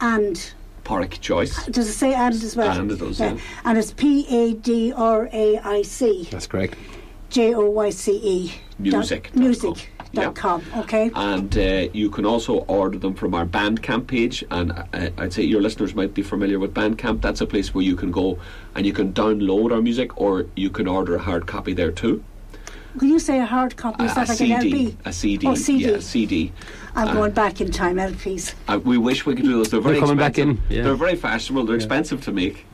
[0.01, 0.53] and
[0.87, 1.65] Pádraic Joyce.
[1.67, 2.79] does it say and as well?
[2.79, 3.37] And it does, yeah.
[3.65, 6.75] And it's P A D R A I C That's correct.
[7.29, 9.35] J O Y C E Music dot-.
[9.35, 10.23] Music Yeah.
[10.23, 10.63] dot com.
[10.83, 11.11] Okay.
[11.13, 14.45] And uh, you can also order them from our Bandcamp page.
[14.49, 17.21] And uh, I'd say your listeners might be familiar with Bandcamp.
[17.21, 18.39] That's a place where you can go
[18.75, 22.23] and you can download our music, or you can order a hard copy there too.
[22.99, 24.97] When you say a hard copy, is a, that a like an CD, LP?
[25.05, 25.83] a CD, Oh, CD.
[25.85, 26.51] yeah, a CD.
[26.95, 28.55] I'm Uh, going back in time, LPs.
[28.67, 29.69] Uh, we wish we could do those.
[29.69, 30.81] They're very They're coming back in, yeah.
[30.83, 31.65] They're very fashionable.
[31.67, 32.65] They're expensive to make.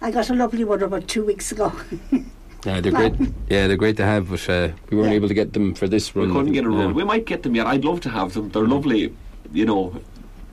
[0.00, 1.72] I got a lovely one about two weeks ago.
[2.64, 3.14] Yeah, they're great.
[3.48, 5.16] Yeah, they're great to have, but uh, we weren't Yeah.
[5.16, 6.90] able to get them for this We couldn't get a Yeah.
[6.90, 7.64] We might get them yet.
[7.68, 8.48] I'd love to have them.
[8.48, 9.14] They're lovely.
[9.52, 9.92] You know.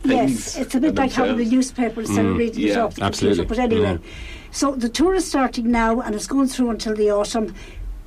[0.03, 1.51] Things yes, it's a bit in like having the themselves.
[1.55, 3.67] newspaper instead of Mm, reading it off the absolutely, computer.
[3.71, 3.99] But anyway,
[4.51, 7.55] so the tour is starting now and it's going through until the autumn.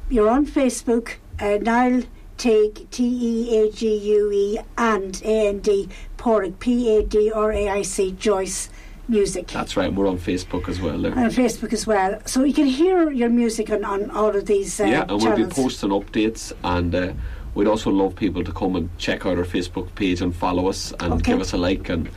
[0.09, 2.03] You're on Facebook, uh, Niall
[2.39, 7.33] Teague, T E A G U E, and A N D, Pádraic, P A D
[7.33, 8.69] R A I C, Joyce
[9.09, 9.49] Music.
[9.49, 9.93] That's right.
[9.93, 10.99] We're on Facebook as well.
[10.99, 11.13] There.
[11.13, 12.21] on Facebook as well.
[12.27, 15.37] So you can hear your music on, on all of these uh, yeah, and we'll
[15.37, 17.13] be posting updates, and uh,
[17.55, 20.93] we'd also love people to come and check out our Facebook page and follow us
[21.01, 21.33] and Okay.
[21.33, 22.09] give us a like, and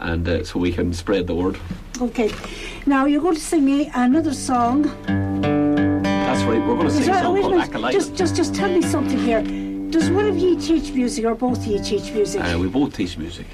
[0.00, 1.58] and uh, so we can spread the word.
[2.00, 2.30] Okay.
[2.86, 4.84] Now you're going to sing me another song.
[6.26, 6.58] That's right.
[6.60, 7.60] We're going to sing Is a that- song wait a called.
[7.62, 7.92] Acolyte.
[7.92, 9.42] Just, just, just tell me something here.
[9.90, 12.42] Does one of you teach music, or both of you teach music?
[12.42, 13.46] Uh, we both teach music.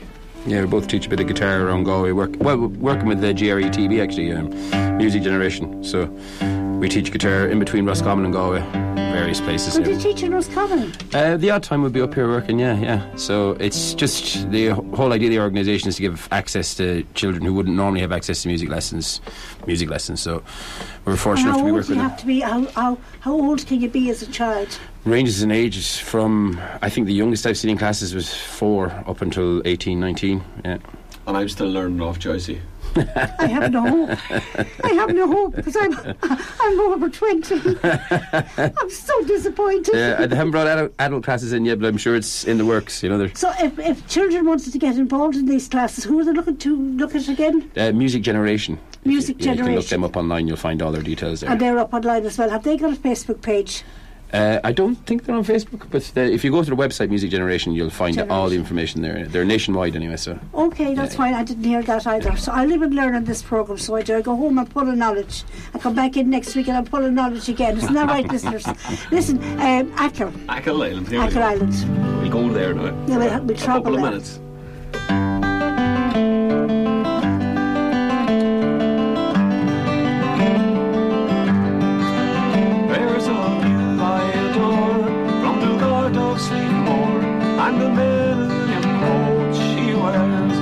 [0.47, 2.13] Yeah, we both teach a bit of guitar around Galway.
[2.13, 5.85] Work well, we're working with the GRETB actually, um, Music Generation.
[5.85, 6.07] So
[6.83, 8.59] we teach guitar in between Roscommon and Galway,
[9.13, 9.77] various places.
[9.77, 9.93] Could yeah.
[9.93, 10.93] you teach in Roscommon?
[11.15, 13.15] Uh, the odd time we'll be up here working, yeah, yeah.
[13.15, 17.45] So it's just the whole idea of the organisation is to give access to children
[17.45, 19.21] who wouldn't normally have access to music lessons,
[19.65, 20.21] music lessons.
[20.21, 20.43] So
[21.05, 22.41] we're And fortunate how to be old working do you with have to be?
[22.41, 24.77] How, how, how old can you be as a child?
[25.05, 29.21] ranges in ages from I think the youngest I've seen in classes was four up
[29.23, 30.45] until 18, 19.
[30.65, 30.79] Yeah.
[31.29, 32.61] And I'm still learning off Joycey.
[32.97, 34.19] I have no hope.
[34.85, 35.95] I have no hope because I'm
[36.61, 37.55] I'm over twenty.
[37.83, 39.95] I'm so disappointed.
[39.95, 42.65] Yeah, I haven't brought adult, adult classes in yet, but I'm sure it's in the
[42.67, 43.03] works.
[43.03, 46.19] You know, they're So if, if children wanted to get involved in these classes, who
[46.21, 47.71] are they looking to look at again?
[47.77, 48.79] uh, Music Generation.
[49.01, 50.47] If you- Music yeah, You can look them up online.
[50.47, 51.51] You'll find all their details there.
[51.51, 52.51] And they're up online as well.
[52.51, 53.83] Have they got a Facebook page?
[54.33, 57.11] Uh, I don't think they're on Facebook, but the, if you go to the website
[57.11, 59.27] Music Generation, you'll find all the information there.
[59.27, 61.19] They're nationwide anyway, so Okay, that's Yeah.
[61.19, 61.35] fine.
[61.35, 62.37] I didn't hear that either.
[62.37, 64.17] So I live and learn on this programme, so I do.
[64.17, 65.45] I go home and pull a knowledge.
[65.75, 67.77] I come back in next week and I pull a knowledge again.
[67.77, 68.65] Isn't that right, listeners?
[69.11, 71.09] Listen, um, Acker, Achill Island.
[71.09, 71.41] Here we Acker go.
[71.43, 72.23] Island.
[72.23, 72.85] We'll go there now.
[73.07, 74.11] Yeah, we'll, we'll a couple of there.
[74.11, 74.41] minutes.
[87.65, 90.57] And the million coats she wears.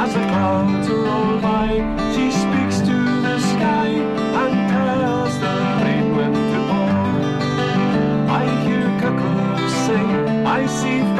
[0.00, 1.70] As the clouds roll by,
[2.14, 2.96] she speaks to
[3.26, 3.88] the sky
[4.42, 6.94] and tells the rain when to pour.
[8.40, 10.10] I hear cuckoos sing,
[10.58, 11.13] I see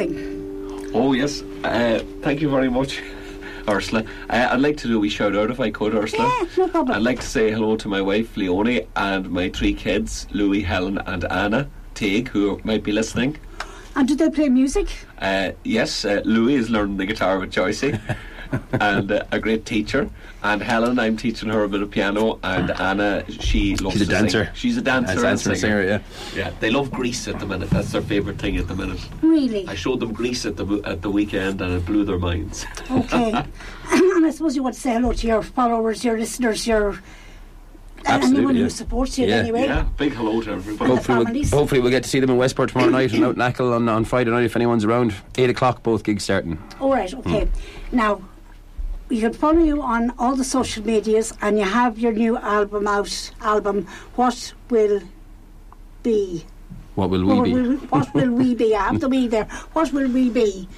[0.00, 0.90] amazing.
[0.94, 3.02] Oh yes, uh, thank you very much,
[3.68, 4.04] Ursula.
[4.28, 6.24] Uh, I'd like to do a wee shout out if I could, Ursula.
[6.24, 6.96] Yeah, no problem.
[6.96, 10.98] I'd like to say hello to my wife Leonie and my three kids, Louis, Helen,
[11.06, 13.36] and Anna Teague, who might be listening.
[13.96, 14.88] And do they play music?
[15.18, 18.00] Uh, yes, uh, Louis is learning the guitar with Joycey,
[18.72, 20.08] and uh, a great teacher.
[20.42, 24.06] And Helen, I'm teaching her a bit of piano, and Anna, she loves She's a
[24.06, 24.22] to sing.
[24.22, 24.50] dancer.
[24.54, 26.00] She's a dancer, As dancer and and singer, yeah.
[26.34, 27.68] Yeah, they love Grease at the minute.
[27.70, 29.00] That's their favourite thing at the minute.
[29.22, 29.66] Really?
[29.68, 32.64] I showed them Grease at the at the weekend, and it blew their minds.
[32.90, 33.32] Okay.
[33.92, 36.98] and I suppose you want to say hello to your followers, your listeners, your
[38.06, 38.62] and Absolutely, anyone yeah.
[38.62, 39.34] who supports you Yeah.
[39.36, 39.64] anyway.
[39.64, 40.90] Yeah, big hello to everybody.
[40.90, 41.50] Hopefully, we'll, families.
[41.50, 43.86] hopefully we'll get to see them in Westport tomorrow night and out in Achill on,
[43.90, 45.14] on Friday night if anyone's around.
[45.36, 46.58] 8 o'clock, both gigs starting.
[46.80, 47.46] All right, okay.
[47.92, 48.22] Now,
[49.10, 52.86] you can follow you on all the social medias and you have your new album
[52.86, 53.30] out.
[53.40, 55.02] Album, What Will
[56.02, 56.46] Be?
[56.94, 57.52] What will we what, be?
[57.54, 58.74] Will, what will we be?
[58.74, 59.44] I have the we there.
[59.72, 60.68] What will we be?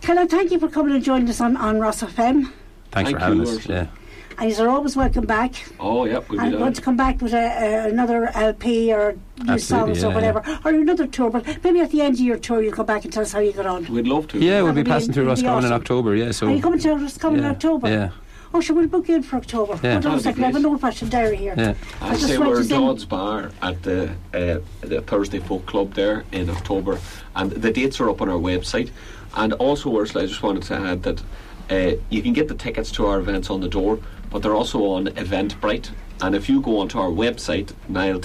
[0.00, 2.50] Can I thank you for coming and joining us on, on Ros FM?
[2.92, 3.56] Thanks Thank for having you, us.
[3.56, 3.74] Ursula.
[3.74, 3.99] Yeah.
[4.40, 5.52] And you're always welcome back.
[5.78, 9.12] Oh, yep, we'll be And want to come back with a, a, another LP or
[9.12, 11.28] new Absolutely, songs or yeah, whatever, or another tour.
[11.28, 13.40] But maybe at the end of your tour, you'll come back and tell us how
[13.40, 13.84] you got on.
[13.92, 14.38] We'd love to.
[14.38, 15.72] Yeah, we'll be be passing through it'll be Roscommon in.
[15.72, 16.30] October, yeah.
[16.30, 17.88] So Are you coming to us coming yeah, in October?
[17.90, 18.10] Yeah.
[18.54, 19.78] Oh, sure, we'll book you in for October.
[19.82, 19.92] Yeah.
[19.92, 21.54] Hold on a That'd second, I have an old fashioned diary here.
[21.56, 21.74] Yeah.
[22.00, 22.80] I just say we're this in.
[22.80, 26.98] Dodd's Bar at the uh, the Thursday Folk Club there in October,
[27.36, 28.90] and the dates are up on our website.
[29.34, 31.22] And also, Ursula, I just wanted to add that
[31.70, 34.00] uh, you can get the tickets to our events on the door,
[34.30, 35.90] but they're also on Eventbrite.
[36.22, 38.20] And if you go onto our website, Niall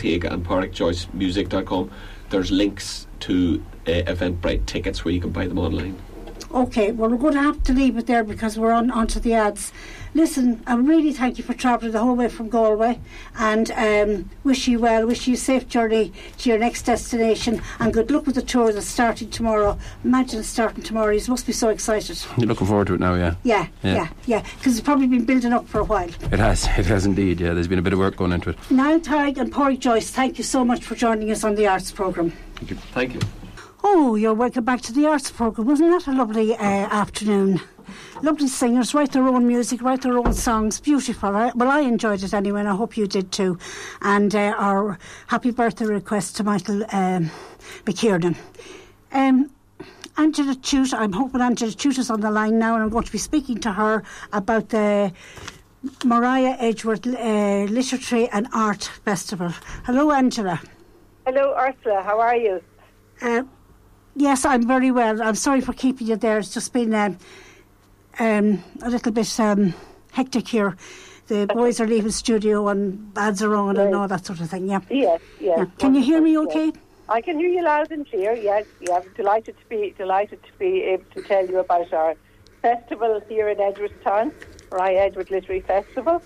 [2.29, 5.97] there's links to uh, Eventbrite tickets where you can buy them online.
[6.51, 9.33] Okay, well, we're going to have to leave it there because we're on onto the
[9.33, 9.73] ads.
[10.15, 13.01] Listen, I really thank you for travelling the whole way from Galway
[13.37, 17.93] and um, wish you well, wish you a safe journey to your next destination and
[17.93, 19.77] good luck with the tour that's starting tomorrow.
[20.05, 21.11] Imagine it starting tomorrow.
[21.11, 22.17] You must be so excited.
[22.37, 23.35] You're looking forward to it now, yeah.
[23.43, 23.93] Yeah, Yeah.
[23.95, 26.07] yeah, yeah, because it's probably been building up for a while.
[26.07, 27.53] It has, it has indeed, yeah.
[27.53, 28.71] There's been a bit of work going into it.
[28.71, 31.91] Niall Teague and Pádraic Joyce, thank you so much for joining us on the Arts
[31.91, 32.31] Programme.
[32.93, 33.19] Thank you.
[33.83, 35.67] Oh, you're welcome back to the Arts Programme.
[35.67, 37.59] Wasn't that a lovely uh, afternoon?
[38.21, 40.79] Lovely singers, write their own music, write their own songs.
[40.79, 41.31] Beautiful.
[41.31, 43.57] Well, I enjoyed it anyway, and I hope you did too.
[44.01, 47.29] And uh, our happy birthday request to Michael um,
[47.85, 48.35] McKiernan.
[49.11, 49.51] Um,
[50.17, 53.11] Angela Tuite, I'm hoping Angela Tuite is on the line now, and I'm going to
[53.11, 55.11] be speaking to her about the
[56.03, 59.49] Maria Edgeworth uh, Literary and Art Festival.
[59.85, 60.61] Hello, Angela.
[61.25, 62.01] Hello, Ursula.
[62.01, 62.61] How are you?
[63.21, 63.43] Uh,
[64.15, 65.21] yes, I'm very well.
[65.21, 66.37] I'm sorry for keeping you there.
[66.39, 67.17] It's just been um,
[68.19, 69.73] um, a little bit um,
[70.11, 70.75] hectic here.
[71.27, 74.69] The boys are leaving studio and ads are on and all that sort of thing.
[74.69, 74.81] Yeah.
[74.89, 75.57] Yes, yes.
[75.57, 75.65] yeah.
[75.79, 76.65] Can you hear me okay?
[76.67, 76.75] yes.
[77.09, 78.33] I can hear you loud and clear.
[78.33, 78.97] Yes, yeah.
[78.97, 82.15] I'm delighted to be delighted to be able to tell you about our
[82.61, 84.33] festival here in Edgeworthstown,
[84.71, 86.21] Maria Edgeworth Literary Festival.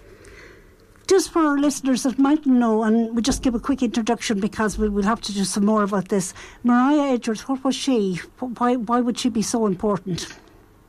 [1.07, 4.77] Just for our listeners that mightn't know, and we just give a quick introduction because
[4.77, 6.33] we, we'll have to do some more about this.
[6.63, 8.21] Maria Edgeworth, what was she?
[8.39, 10.27] Why, why would she be so important?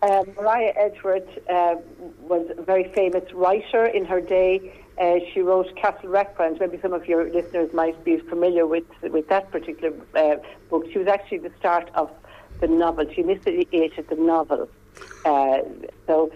[0.03, 1.77] Uh, Maria Edgeworth uh,
[2.21, 4.73] was a very famous writer in her day.
[4.99, 6.59] Uh, she wrote Castle Rackrent.
[6.59, 10.37] Maybe some of your listeners might be familiar with with that particular uh,
[10.71, 10.87] book.
[10.91, 12.11] She was actually the start of
[12.61, 13.07] the novel.
[13.15, 14.69] She initiated the novel.
[15.25, 15.59] Uh,
[16.07, 16.33] so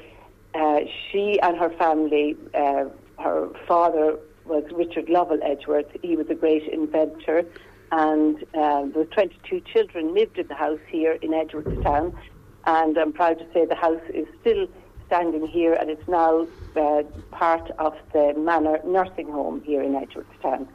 [0.54, 2.84] uh, she and her family, uh,
[3.18, 5.86] her father was Richard Lovell Edgeworth.
[6.02, 7.44] He was a great inventor,
[7.92, 12.14] and uh, the 22 children lived in the house here in Edgeworthstown.
[12.66, 14.66] And I'm proud to say the house is still
[15.06, 16.46] standing here, and it's now
[16.76, 20.66] uh, part of the Manor nursing home here in Edgeworthstown.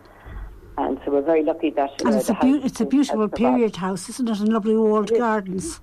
[0.77, 4.07] And so we're very lucky that And uh, it's a, it's a beautiful period house,
[4.09, 4.39] isn't it?
[4.39, 5.19] And lovely walled It is.
[5.19, 5.81] gardens.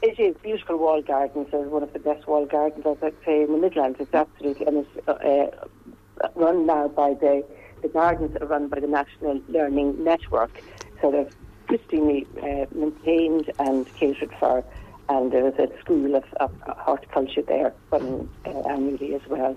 [0.00, 1.48] It is beautiful walled gardens.
[1.52, 3.98] It's one of the best walled gardens, as I'd say, in the Midlands.
[4.00, 7.44] It's absolutely, and it's uh, run now by the
[7.82, 10.62] the gardens are run by the National Learning Network,
[11.00, 11.28] so they're
[11.68, 14.64] pristinely uh, maintained and catered for.
[15.08, 19.56] And there was a school of, of horticulture there running uh, annually as well.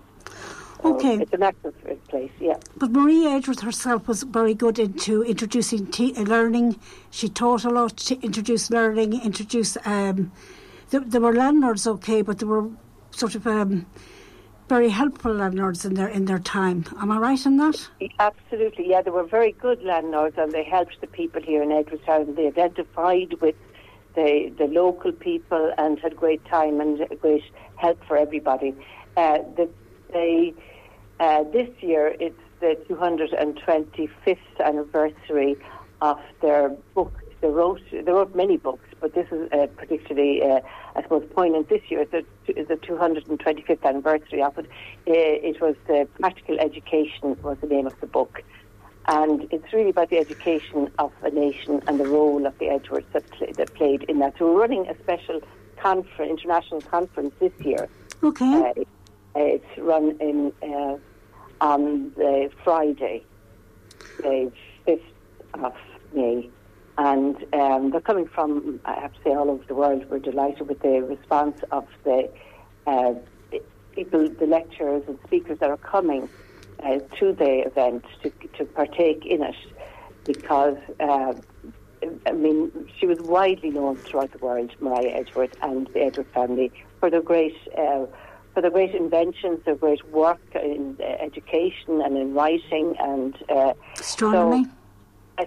[0.81, 1.15] So Okay.
[1.21, 1.75] it's an active
[2.07, 2.57] place, yeah.
[2.77, 6.79] But Maria Edgeworth herself was very good into introducing te- uh, learning.
[7.11, 9.77] She taught a lot to introduce learning, introduce.
[9.85, 10.31] Um,
[10.89, 12.67] there, there were landlords, okay, but there were
[13.11, 13.85] sort of um,
[14.69, 16.85] very helpful landlords in their in their time.
[16.99, 17.87] Am I right in that?
[18.19, 19.01] Absolutely, yeah.
[19.03, 22.35] They were very good landlords, and they helped the people here in Edgeworthstown.
[22.35, 23.55] They identified with
[24.15, 27.43] the the local people and had great time and great
[27.75, 28.75] help for everybody.
[29.17, 30.53] Uh, the,
[31.19, 35.55] uh, this year it's the 225th anniversary
[36.01, 37.13] of their book.
[37.41, 40.61] They wrote they wrote many books, but this is uh, particularly, uh,
[40.95, 42.01] I suppose, poignant this year.
[42.01, 44.65] It's the, the 225th anniversary of it.
[45.07, 48.43] Uh, it was the Practical Education was the name of the book,
[49.07, 53.11] and it's really about the education of a nation and the role of the Edgeworths
[53.13, 54.37] that, pla that played in that.
[54.37, 55.41] So we're running a special
[55.77, 57.89] conference, international conference this year.
[58.23, 58.53] Okay.
[58.53, 58.83] Uh,
[59.35, 60.97] it's run in uh,
[61.61, 63.23] on the Friday,
[64.17, 64.51] the
[64.85, 65.01] fifth
[65.55, 65.73] of
[66.13, 66.49] May,
[66.97, 70.05] and um, they're coming from I have to say all over the world.
[70.09, 72.29] We're delighted with the response of the
[72.85, 73.13] uh,
[73.93, 76.29] people, the lecturers and speakers that are coming
[76.83, 79.55] uh, to the event to to partake in it,
[80.25, 80.77] because.
[80.99, 81.33] Uh,
[82.25, 86.71] I mean, she was widely known throughout the world, Maria Edgeworth and the Edgeworth family,
[86.99, 88.07] for their great, uh,
[88.55, 93.73] for their great inventions, their great work in uh, education and in writing and uh,
[93.99, 94.65] Astronomy.
[94.65, 94.71] so-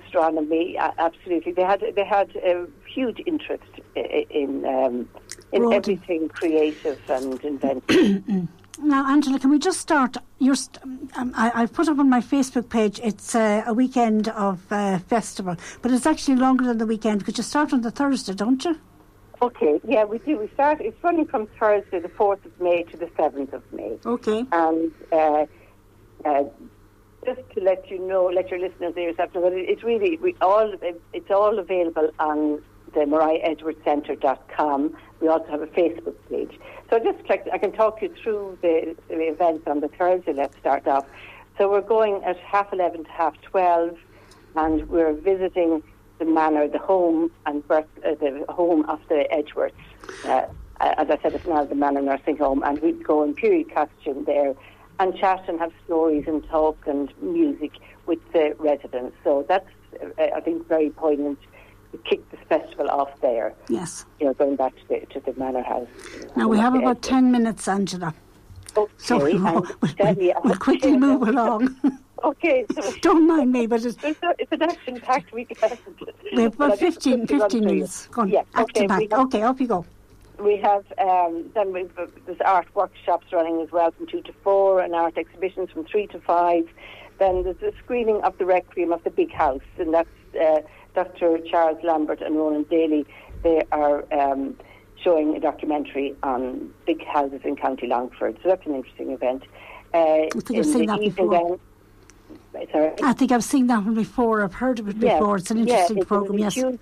[0.00, 0.76] astronomy.
[0.78, 3.64] Absolutely, they had they had a huge interest
[3.96, 5.08] in um,
[5.52, 5.74] in Broad.
[5.74, 8.48] everything creative and inventive.
[8.78, 10.16] Now, Angela, can we just start?
[10.38, 10.82] Your st-
[11.16, 13.00] um, I, I've put up on my Facebook page.
[13.02, 17.38] It's uh, a weekend of uh, festival, but it's actually longer than the weekend because
[17.38, 18.78] you start on the Thursday, don't you?
[19.44, 20.38] okay, yeah, we do.
[20.38, 20.80] We start.
[20.80, 23.98] It's running from Thursday, the fourth of May, to the seventh of May.
[24.04, 24.44] Okay.
[24.52, 25.46] And uh,
[26.24, 26.44] uh,
[27.24, 30.34] just to let you know, let your listeners know yourself know, that it's really we
[30.40, 30.72] all
[31.12, 32.62] it's all available on
[32.94, 34.96] the MariaEdgeworthCentre.com.
[35.20, 36.58] We also have a Facebook page.
[36.88, 40.32] So I just like I can talk you through the, the events on the Thursday.
[40.32, 41.06] Let's start off.
[41.58, 43.96] So we're going at half eleven to half twelve,
[44.56, 45.82] and we're visiting
[46.18, 49.72] the manor, the home and birth, uh, the home of the Edgeworths.
[50.24, 50.46] Uh,
[50.80, 54.24] as I said, it's now the Manor Nursing Home, and we go in period costume
[54.24, 54.54] there
[55.00, 57.72] and chat and have stories and talk and music
[58.06, 59.16] with the residents.
[59.24, 59.68] So that's,
[60.02, 61.38] uh, I think, very poignant
[62.04, 63.54] kick this festival off there.
[63.68, 64.04] Yes.
[64.20, 65.88] You know, going back to the to the Manor House.
[66.36, 67.08] Now we have about Edgeworths.
[67.08, 68.14] ten minutes, Angela.
[68.76, 71.76] Okay, So we'll, we'll, we'll quickly move along.
[72.24, 75.78] Okay, so Don't mind me, but it's, it's, a, it's an action-packed weekend.
[76.34, 78.08] we have about just 15, 15 minutes.
[78.08, 79.02] Go on, Yeah, back okay, to back.
[79.12, 79.84] have- Okay, up you go.
[80.40, 84.32] We have um, then we've uh, there's art workshops running as well from two to
[84.42, 86.68] four, and art exhibitions from three to five.
[87.20, 90.08] Then there's a screening of the Requiem of the Big House, and that's
[90.40, 90.62] uh,
[90.94, 91.38] Dr.
[91.50, 93.04] Charles Lambert and Ronan Daly.
[93.42, 94.56] They are um,
[95.02, 99.42] showing a documentary on big houses in County Longford, so that's an interesting event.
[99.92, 101.58] Uh, think I've seen that before.
[102.52, 102.92] then, sorry.
[103.02, 104.42] I think I've seen that one before.
[104.42, 105.36] I've heard of it Yeah, before.
[105.36, 106.38] It's an yeah, interesting it program.
[106.38, 106.54] Yes.
[106.54, 106.80] huge-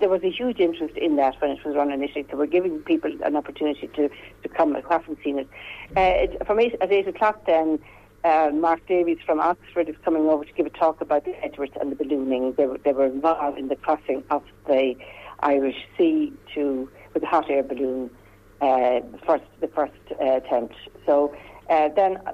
[0.00, 2.26] there was a huge interest in that when it was run initially.
[2.28, 4.08] So we're giving people an opportunity to,
[4.42, 4.74] to come.
[4.74, 5.48] I haven't seen it.
[5.96, 7.78] Uh, it from eight, at eight o'clock, then
[8.24, 11.78] uh, Mark Davies from Oxford is coming over to give a talk about the Edgeworths
[11.80, 12.54] and the ballooning.
[12.56, 14.94] They were, they were involved in the crossing of the
[15.40, 18.10] Irish Sea to with the hot air balloon.
[18.60, 20.74] Uh, first the first uh, attempt.
[21.04, 21.34] So
[21.68, 22.32] uh, then uh,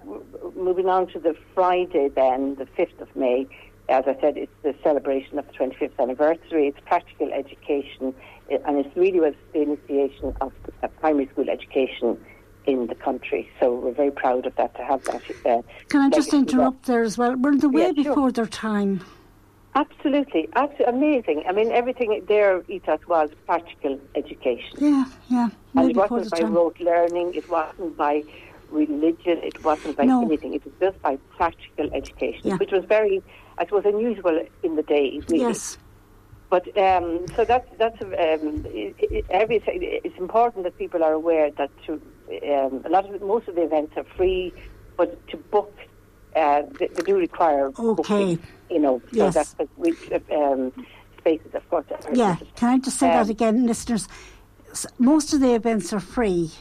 [0.55, 3.49] moving on to the Friday, then the fifth of May.
[3.89, 6.69] As I said, it's the celebration of the 25th anniversary.
[6.69, 8.15] It's practical education,
[8.49, 10.53] and it's really was the initiation of
[11.01, 12.17] primary school education
[12.67, 13.51] in the country.
[13.59, 15.23] So we're very proud of that to have that.
[15.47, 17.37] Uh, Can I just interrupt there as well?
[17.37, 18.15] Were they way Yeah, sure.
[18.15, 19.01] before their time?
[19.75, 21.45] Absolutely, absolutely amazing.
[21.49, 24.77] I mean, everything their ethos was practical education.
[24.81, 25.49] Yeah, yeah.
[25.77, 26.55] And it wasn't by time.
[26.55, 28.25] rote learning, it wasn't by
[28.71, 30.23] religion, it wasn't by No.
[30.23, 30.55] anything.
[30.55, 32.57] It was just by practical education, Yeah.
[32.57, 33.23] which was very,
[33.59, 35.45] I suppose, unusual in the day, really.
[35.45, 35.79] Yes.
[36.51, 39.79] But um, so that's that's um, it, it, everything.
[39.83, 43.63] It's important that people are aware that to um, a lot of most of the
[43.63, 44.55] events are free,
[44.97, 45.77] but to book,
[46.37, 48.37] uh, they, they do require Okay.
[48.37, 48.47] booking.
[48.71, 49.35] You know, so Yes.
[49.35, 49.97] that's the we,
[50.33, 50.73] um,
[51.19, 51.87] spaces, of course.
[51.91, 52.37] are Yeah.
[52.57, 54.07] Can I just say that Um, again, listeners?
[54.99, 56.53] Most of the events are free,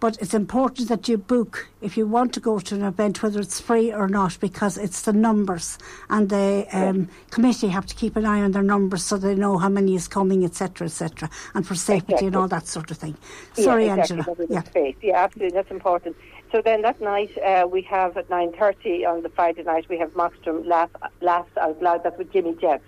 [0.00, 3.40] but it's important that you book if you want to go to an event, whether
[3.40, 5.78] it's free or not, because it's the numbers,
[6.08, 9.58] and the um, committee have to keep an eye on their numbers so they know
[9.58, 13.16] how many is coming, etc., etc., and for safety and all that sort of thing.
[13.54, 14.46] Sorry, yeah, exactly, Angela.
[14.48, 14.62] Yeah.
[14.64, 14.96] Space.
[15.02, 15.54] Yeah, absolutely.
[15.54, 16.16] That's important.
[16.52, 19.98] So then that night uh, we have at nine thirty on the Friday night we
[19.98, 20.90] have Mostrim laugh
[21.20, 22.02] laugh out loud.
[22.02, 22.84] That's with Jimmy Jeffs,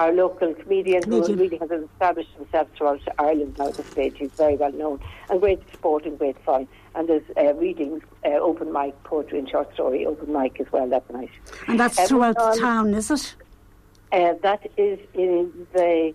[0.00, 1.38] our local comedian, Comedian.
[1.38, 4.14] who really has established himself throughout Ireland now at this stage.
[4.16, 4.98] He's very well known
[5.28, 6.66] and great sport and great fun.
[6.94, 10.88] And there's uh, readings, uh, open mic, poetry and short story, open mic as well
[10.88, 11.30] that night.
[11.68, 13.34] And that's Um, throughout the town, is it?
[14.10, 16.14] Uh, that is in the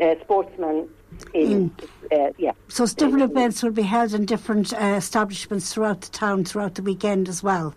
[0.00, 0.88] uh, Sportsman
[1.32, 1.74] in,
[2.12, 2.52] uh, yeah.
[2.68, 6.74] So different in- events will be held in different uh, establishments throughout the town throughout
[6.74, 7.74] the weekend as well.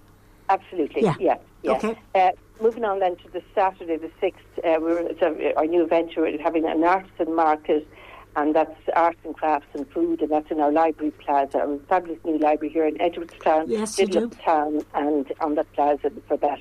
[0.50, 1.02] Absolutely.
[1.02, 1.16] Yeah.
[1.20, 1.38] Yeah.
[1.64, 1.72] yeah.
[1.72, 1.98] Okay.
[2.14, 2.32] Uh,
[2.62, 6.22] moving on then to the Saturday, the sixth, uh, we're it's a, our new venture.
[6.22, 7.88] We're having an artisan market,
[8.36, 11.60] and that's arts and crafts and food, and that's in our library plaza.
[11.60, 14.28] Our established new library here in Edgeworthstown, Yes, middle do.
[14.28, 16.60] of town, and on that plaza for that,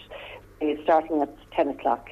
[0.61, 2.11] it's starting at ten o'clock.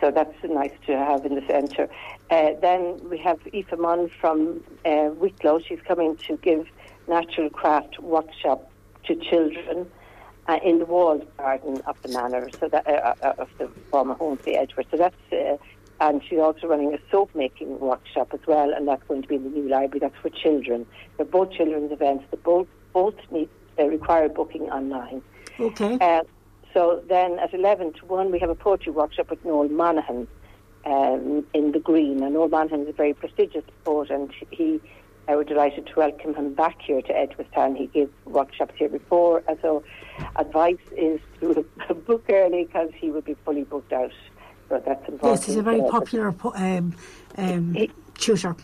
[0.00, 1.88] So that's nice to have in the centre.
[2.30, 5.60] Uh, then we have Aoife Munn from uh, Wicklow.
[5.60, 6.66] She's coming to give
[7.06, 8.70] natural craft workshop
[9.04, 9.86] to children
[10.50, 14.14] uh, in the walled garden of the manor, so that uh, uh, of the former
[14.14, 14.86] home of the Edgeworth.
[14.90, 15.56] So that's uh,
[16.00, 19.36] and she's also running a soap making workshop as well, and that's going to be
[19.36, 20.00] in the new library.
[20.00, 20.86] That's for children.
[21.16, 22.24] They're both children's events.
[22.30, 25.22] They both both need they require booking online.
[25.58, 25.98] Okay.
[26.00, 26.22] Uh,
[26.74, 30.26] so then at 11 to 1, we have a poetry workshop with Noel Monaghan
[30.84, 32.22] um, in the Green.
[32.22, 34.80] And Noel Monaghan is a very prestigious poet, and he,
[35.28, 37.76] I was delighted to welcome him back here to Edgeworthstown.
[37.76, 39.82] He gave workshops here before, and so
[40.36, 41.64] advice is to
[42.06, 44.12] book early because he will be fully booked out.
[44.68, 45.40] So that's important.
[45.40, 46.94] Yes, he's a very popular po- um,
[47.36, 48.54] um, He- tutor.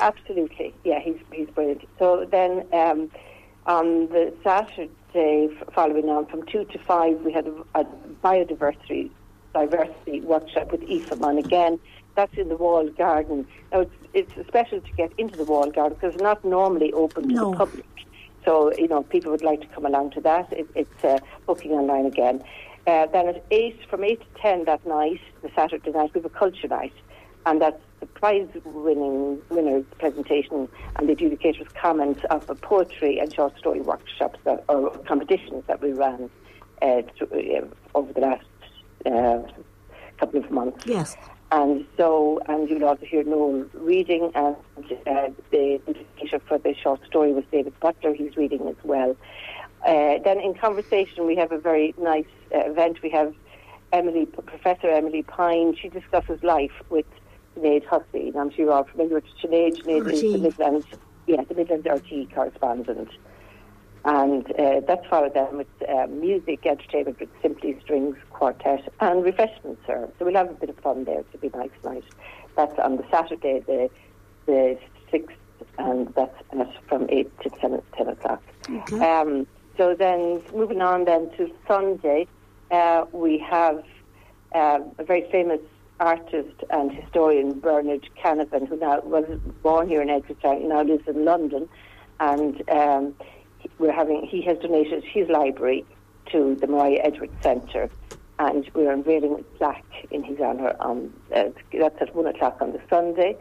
[0.00, 1.82] Absolutely, yeah, he's he's brilliant.
[1.98, 3.10] So then um,
[3.66, 7.84] on the Saturday following on from two to five, we had a, a
[8.22, 9.10] biodiversity
[9.52, 11.80] diversity workshop with Aoife Munn again.
[12.14, 13.46] That's in the wall garden.
[13.72, 13.94] Now it's
[14.36, 17.50] it's special to get into the wall garden because it's not normally open to No.
[17.50, 17.86] the public.
[18.44, 20.52] So you know, people would like to come along to that.
[20.52, 22.42] It, it's uh, booking online again.
[22.86, 26.24] Uh, then at eight, from eight to ten that night, the Saturday night, we have
[26.24, 26.94] a culture night,
[27.44, 30.66] and that's the prize-winning winners presentation
[30.96, 35.82] and the adjudicators' comments of the poetry and short story workshops that, or competitions that
[35.82, 36.30] we ran
[36.80, 38.46] uh, through, uh, over the last
[39.04, 39.42] uh,
[40.16, 40.86] couple of months.
[40.86, 41.16] Yes.
[41.52, 44.56] And so, and you'll also hear Noel reading, and
[45.06, 48.14] uh, the indicator for the short story was David Butler.
[48.14, 49.16] He's reading as well.
[49.84, 53.02] Uh, then in conversation, we have a very nice uh, event.
[53.02, 53.34] We have
[53.92, 55.74] Emily, Professor Emilie Pine.
[55.74, 57.06] She discusses life with
[57.56, 58.28] Sinead Hussey.
[58.28, 59.82] And I'm sure you're all familiar with Sinead.
[59.82, 60.38] Sinead is the.
[60.38, 60.86] Midlands,
[61.26, 63.10] yeah, the Midlands RT correspondent.
[64.04, 69.82] And uh, that's followed then with uh, music, entertainment with Simply Strings Quartet and refreshments
[69.86, 70.12] served.
[70.18, 71.20] So we'll have a bit of fun there.
[71.20, 72.04] It'll be a nice night.
[72.56, 73.90] That's on the Saturday, the
[74.46, 74.78] the
[75.12, 75.28] 6th,
[75.78, 78.42] and that's from 8 to 10, 10 o'clock.
[79.02, 79.46] Um,
[79.76, 82.26] so then, moving on then to Sunday,
[82.70, 83.84] uh, we have
[84.54, 85.60] uh, a very famous
[86.00, 89.24] artist and historian, Bernard Canavan, who now was
[89.62, 91.68] born here in Edgerton, now lives in London,
[92.18, 93.14] and um,
[93.78, 95.84] we're having he has donated his library
[96.32, 97.90] to the Maria Edgeworth Centre,
[98.38, 102.72] and we're unveiling a plaque in his honour on uh, that's at one o'clock on
[102.72, 103.36] the Sunday.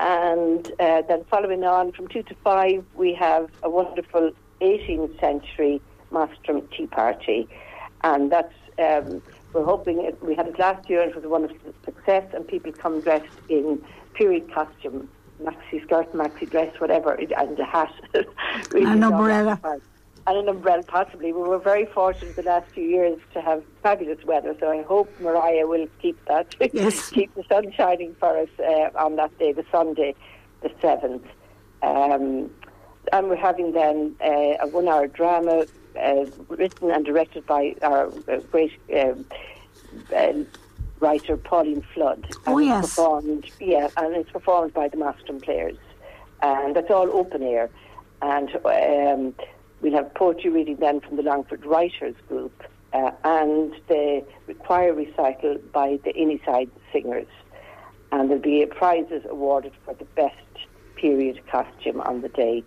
[0.00, 4.30] And uh, then following on from two to five, we have a wonderful
[4.60, 5.80] 18th century
[6.12, 7.48] Mostrim Tea Party,
[8.02, 9.20] and that's um,
[9.52, 12.46] we're hoping it, we had it last year and it was a wonderful success, and
[12.46, 13.82] people come dressed in
[14.14, 15.08] period costume,
[15.42, 17.92] maxi skirt, maxi dress, whatever, and a hat,
[18.72, 19.60] really An umbrella.
[19.64, 21.32] and an umbrella possibly.
[21.32, 25.08] We were very fortunate the last few years to have fabulous weather, so I hope
[25.20, 27.10] Mariah will keep that, Yes.
[27.10, 30.14] keep the sun shining for us uh, on that day, the Sunday,
[30.62, 31.24] the seventh.
[31.82, 32.50] Um,
[33.12, 35.64] and we're having then uh, a one-hour drama
[35.98, 39.24] uh, written and directed by our uh, great um,
[40.14, 40.32] uh,
[41.00, 42.26] writer Pauline Flood.
[42.46, 42.90] Oh, yes.
[42.90, 45.78] Performed, yeah, and it's performed by the Mostrim Players,
[46.42, 47.70] and that's all open air.
[48.20, 49.34] And um,
[49.80, 54.24] we'll have poetry reading then from the Longford Writers Group, uh, and the
[54.60, 57.28] choir recital by the Innyside Singers.
[58.10, 60.34] And there'll be prizes awarded for the best
[60.96, 62.64] period costume on the day.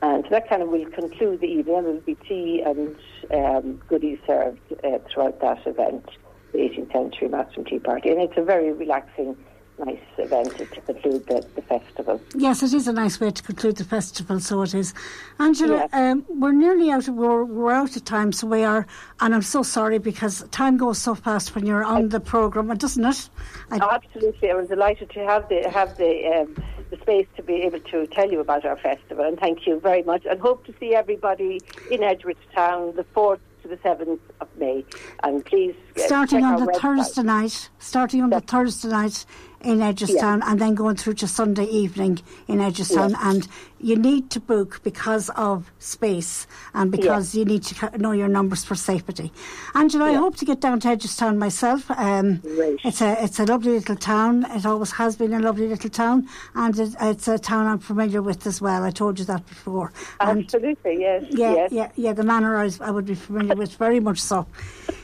[0.00, 1.64] And that kind of will conclude the evening.
[1.66, 2.96] There will be tea and
[3.32, 6.08] um, goodies served uh, throughout that event,
[6.52, 8.10] the 18th century Master Tea Party.
[8.10, 9.36] And it's a very relaxing,
[9.78, 12.20] nice event to conclude the, the festival.
[12.34, 14.92] Yes, it is a nice way to conclude the festival, so it is.
[15.38, 16.10] Angela, Yeah.
[16.12, 18.86] um, we're nearly out of we're, we're out of time, so we are,
[19.20, 23.04] and I'm so sorry because time goes so fast when you're on the programme, doesn't
[23.04, 23.28] it?
[23.70, 26.54] I, Oh, absolutely, I was delighted to have the have the um,
[26.90, 30.02] the space to be able to tell you about our festival, and thank you very
[30.02, 30.26] much.
[30.26, 34.84] And hope to see everybody in Edgeworthstown the fourth to the seventh of May.
[35.22, 36.80] And please starting on the website.
[36.80, 39.24] Thursday night, starting on the Thursday night
[39.62, 42.18] in Edgestown, and then going through to Sunday evening
[42.48, 43.10] in Edgestown.
[43.10, 43.20] Yes.
[43.22, 48.28] And you need to book because of space and because you need to know your
[48.28, 49.32] numbers for safety.
[49.74, 51.90] Angela, I hope to get down to Edgestown myself.
[51.90, 52.80] Um, Great.
[52.84, 54.46] It's a it's a lovely little town.
[54.50, 58.20] It always has been a lovely little town, and it, it's a town I'm familiar
[58.20, 58.82] with as well.
[58.82, 59.92] I told you that before.
[60.20, 61.72] And Absolutely, yes, yeah, yes.
[61.72, 62.12] yeah, yeah.
[62.12, 64.46] The manor I, I would be familiar with very much so.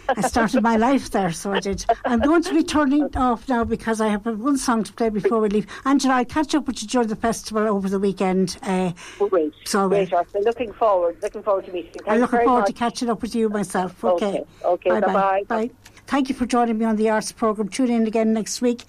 [0.08, 1.84] I started my life there, so I did.
[2.04, 5.40] I'm going to be turning off now because I have one song to play before
[5.40, 5.66] we leave.
[5.84, 8.58] Angela, I'll catch up with you during the festival over the weekend.
[8.62, 9.52] Uh, Great.
[9.64, 10.44] So, uh, Great, Ursula.
[10.44, 11.18] Looking forward.
[11.22, 12.00] Looking forward to meeting you.
[12.00, 12.66] Thank I'm looking forward much.
[12.68, 14.02] to catching up with you myself.
[14.02, 14.44] Okay.
[14.64, 15.44] Okay, okay, bye-bye.
[15.46, 15.70] Bye.
[16.06, 17.68] Thank you for joining me on the Arts programme.
[17.68, 18.84] Tune in again next week.